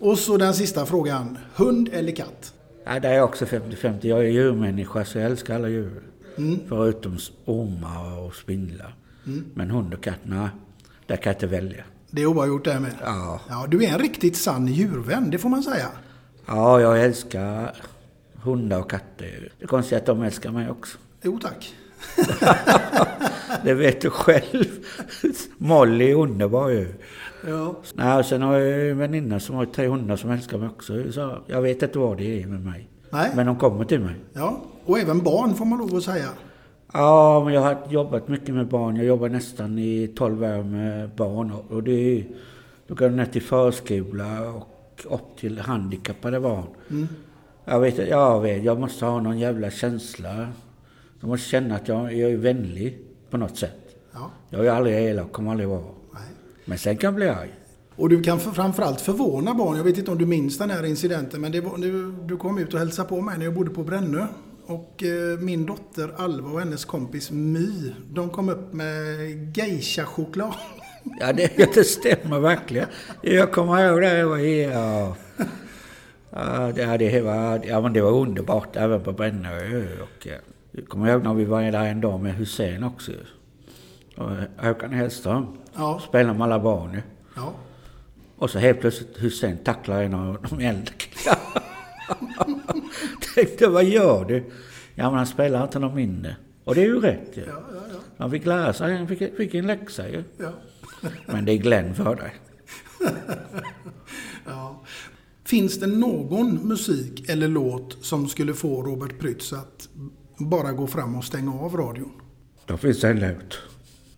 [0.00, 1.38] Och så den sista frågan.
[1.56, 2.54] Hund eller katt?
[2.84, 4.08] Ja, där är också 50-50.
[4.08, 6.02] Jag är djurmänniska så jag älskar alla djur.
[6.38, 6.58] Mm.
[6.68, 8.94] Förutom ormar och spindlar.
[9.26, 9.44] Mm.
[9.54, 10.48] Men hund och katt, nej.
[11.06, 11.84] Där kan jag inte välja.
[12.10, 12.92] Det är oavgjort det med.
[13.04, 13.40] Ja.
[13.48, 15.88] Ja, du är en riktigt sann djurvän, det får man säga.
[16.46, 17.76] Ja, jag älskar
[18.42, 19.52] hundar och katter.
[19.58, 20.98] Det är konstigt att de älskar mig också.
[21.22, 21.74] Jo tack.
[23.64, 24.64] Det vet du själv.
[25.58, 26.94] Molly är underbar ju.
[27.48, 27.76] Ja.
[27.94, 31.12] Nej, och sen har jag en väninna som har tre hundar som älskar mig också.
[31.12, 32.88] Så jag vet inte vad det är med mig.
[33.10, 33.30] Nej.
[33.36, 34.14] Men de kommer till mig.
[34.32, 36.28] Ja, och även barn får man lov att säga.
[36.96, 38.96] Ja, men jag har jobbat mycket med barn.
[38.96, 41.52] Jag jobbar nästan i 12 år med barn.
[41.68, 42.24] Och det är,
[42.86, 46.64] då går jag ner till förskola och upp till handikappade barn.
[46.90, 47.08] Mm.
[47.64, 50.48] Jag vet, jag vet, jag måste ha någon jävla känsla.
[51.20, 52.98] Jag måste känna att jag, jag är vänlig
[53.30, 53.96] på något sätt.
[54.12, 54.30] Ja.
[54.50, 55.84] Jag är aldrig elak, kommer aldrig vara.
[56.64, 57.54] Men sen kan jag bli arg.
[57.96, 59.76] Och du kan för, framförallt förvåna barn.
[59.76, 62.58] Jag vet inte om du minns den här incidenten, men det var, du, du kom
[62.58, 64.26] ut och hälsade på mig när jag bodde på Brännö.
[64.66, 70.54] Och eh, min dotter Alva och hennes kompis My, de kom upp med geisha-choklad.
[71.20, 72.88] Ja, det, det stämmer verkligen.
[73.22, 74.18] Jag kommer ihåg det.
[74.18, 75.16] Jag var ja,
[76.30, 79.82] ja, det, det, var, ja, men det var underbart även på Brännö.
[80.02, 80.34] Och, ja,
[80.72, 83.12] jag kommer ihåg när vi var där en dag med Hussein också.
[84.16, 85.46] Och Håkan Hellström.
[85.74, 86.00] Ja.
[86.08, 87.02] Spelade med alla barn.
[87.36, 87.52] Ja.
[88.38, 90.94] Och så helt plötsligt Hussein tacklar en av de äldre
[93.34, 94.44] Tänkte, vad gör du?
[94.94, 96.36] Ja, men han spelar inte någon mindre.
[96.64, 97.40] Och det är ju rätt ju.
[97.40, 97.98] Ja, ja, ja.
[98.18, 100.24] Han fick lära sig, han fick, fick en läxa ju.
[100.36, 100.52] Ja.
[101.26, 102.34] Men det är Glenn för dig.
[104.46, 104.84] ja.
[105.44, 109.88] Finns det någon musik eller låt som skulle få Robert Prytz att
[110.38, 112.12] bara gå fram och stänga av radion?
[112.66, 113.58] Då finns det en låt.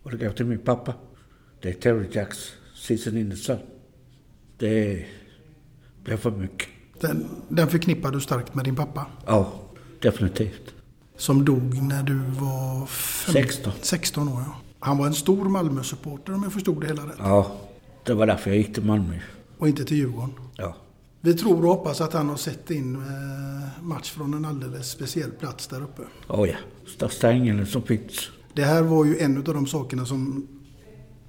[0.03, 0.93] Och det går till min pappa.
[1.61, 3.57] Det är Terry Jacks Season in the Sun.
[4.57, 5.05] Det
[6.03, 6.69] blir för mycket.
[6.99, 9.05] Den, den förknippar du starkt med din pappa.
[9.25, 9.51] Ja,
[10.01, 10.73] definitivt.
[11.17, 13.73] Som dog när du var fem, 16.
[13.81, 14.43] 16 år.
[14.45, 14.55] Ja.
[14.79, 17.15] Han var en stor Malmö-supporter om jag förstod det hela rätt.
[17.17, 17.51] Ja,
[18.03, 19.19] det var därför jag gick till Malmö.
[19.57, 20.31] Och inte till Djurgården.
[20.55, 20.75] Ja.
[21.21, 25.31] Vi tror och hoppas att han har sett in eh, match från en alldeles speciell
[25.31, 26.01] plats där uppe.
[26.27, 26.55] Oh ja,
[26.87, 28.29] största ängeln som finns.
[28.53, 30.47] Det här var ju en av de sakerna som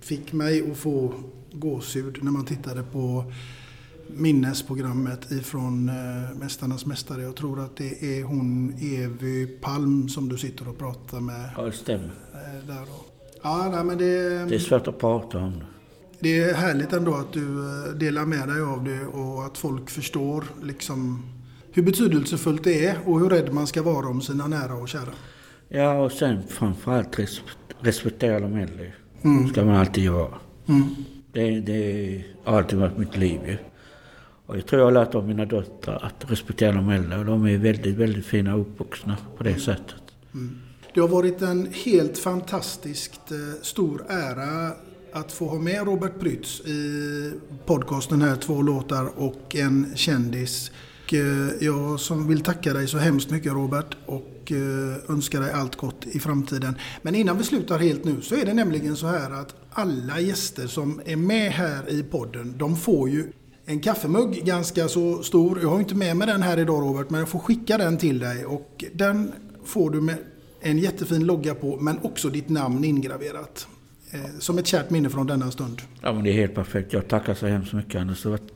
[0.01, 1.15] fick mig att få
[1.53, 3.33] gåshud när man tittade på
[4.17, 7.23] minnesprogrammet ifrån eh, Mästarnas Mästare.
[7.23, 11.51] Jag tror att det är hon Evy Palm som du sitter och pratar med.
[11.57, 12.11] Ja, det stämmer.
[12.35, 13.05] eh, Där då.
[13.43, 14.05] Ja, nej, men det,
[14.49, 15.65] Det är svårt att prata om det.
[16.21, 19.91] det är härligt ändå att du eh, delar med dig av det och att folk
[19.91, 21.23] förstår liksom
[21.73, 25.13] hur betydelsefullt det är och hur rädd man ska vara om sina nära och kära.
[25.69, 27.41] Ja, och sen framförallt res
[27.81, 28.93] respektera de äldre.
[29.23, 29.49] Mm.
[29.49, 30.35] ska man alltid göra.
[30.67, 30.83] Mm.
[31.33, 33.57] Det, det har alltid varit mitt liv ju.
[34.49, 37.19] Och jag tror jag har lärt av mina döttrar att respektera de äldre.
[37.19, 40.03] Och de är väldigt, väldigt fina uppvuxna på det sättet.
[40.35, 40.59] Mm.
[40.95, 44.73] Det har varit en helt fantastiskt eh, stor ära
[45.13, 47.33] att få ha med Robert Prytz i
[47.67, 50.71] podcasten här, två låtar och en kändis.
[51.05, 55.53] Och, eh, Jag som vill tacka dig så hemskt mycket Robert och eh, önskar dig
[55.53, 56.75] allt gott i framtiden.
[57.03, 60.67] Men innan vi slutar helt nu så är det nämligen så här att alla gäster
[60.67, 63.33] som är med här i podden, de får ju
[63.69, 65.59] en kaffemugg ganska så stor.
[65.63, 68.19] Jag har inte med mig den här idag Robert, men jag får skicka den till
[68.19, 68.45] dig.
[68.47, 69.33] Och den
[69.65, 70.17] får du med
[70.61, 73.67] en jättefin logga på, men också ditt namn ingraverat.
[74.11, 75.83] Eh, Som ett kärt minne från denna stund.
[76.03, 76.93] Ja men det är helt perfekt.
[76.93, 78.23] Jag tackar så hemskt mycket Anders.
[78.23, 78.53] Det har varit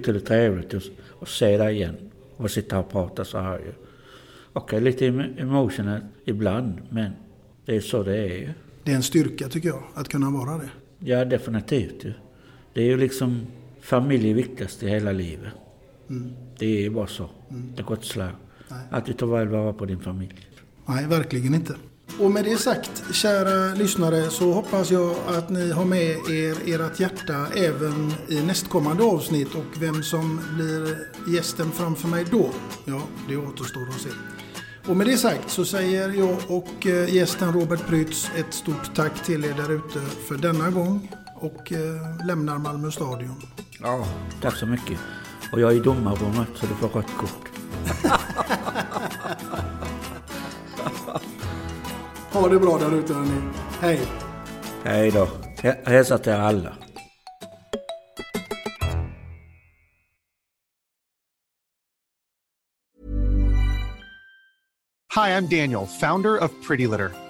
[0.00, 0.82] otroligt trevligt att,
[1.20, 1.96] att se dig igen.
[2.36, 3.72] Och sitta och prata så här ju.
[4.52, 6.74] Okej, lite em- emotional ibland.
[6.90, 7.10] Men
[7.66, 8.50] det är så det är ju.
[8.84, 10.68] Det är en styrka tycker jag, att kunna vara det.
[10.98, 12.12] Ja definitivt ju.
[12.72, 13.46] Det är ju liksom
[13.86, 15.52] familj är viktigast i hela livet.
[16.10, 16.32] Mm.
[16.58, 17.30] Det är bara så.
[17.76, 18.28] Det går inte slå.
[18.90, 20.34] Alltid ta väl vara på din familj.
[20.86, 21.74] Nej, verkligen inte.
[22.20, 27.00] Och med det sagt, kära lyssnare, så hoppas jag att ni har med er ert
[27.00, 30.96] hjärta även i nästkommande avsnitt och vem som blir
[31.34, 32.50] gästen framför mig då,
[32.84, 34.08] ja, det återstår att se.
[34.88, 39.24] Och med det sagt så säger jag och eh, gästen Robert Prytz ett stort tack
[39.24, 43.42] till er där ute för denna gång och eh, lämnar Malmö stadion.
[43.80, 44.06] Ja,
[44.42, 44.98] tack så mycket.
[45.52, 47.48] Och jag är i domarrummet så du får rött kort.
[52.32, 53.40] Ha det bra där ute hörni.
[53.80, 54.00] Hej!
[54.84, 55.28] Hej då.
[55.62, 56.72] Hä- Hälsa till alla.
[65.14, 67.12] Hi, I'm Daniel, founder of Pretty Litter.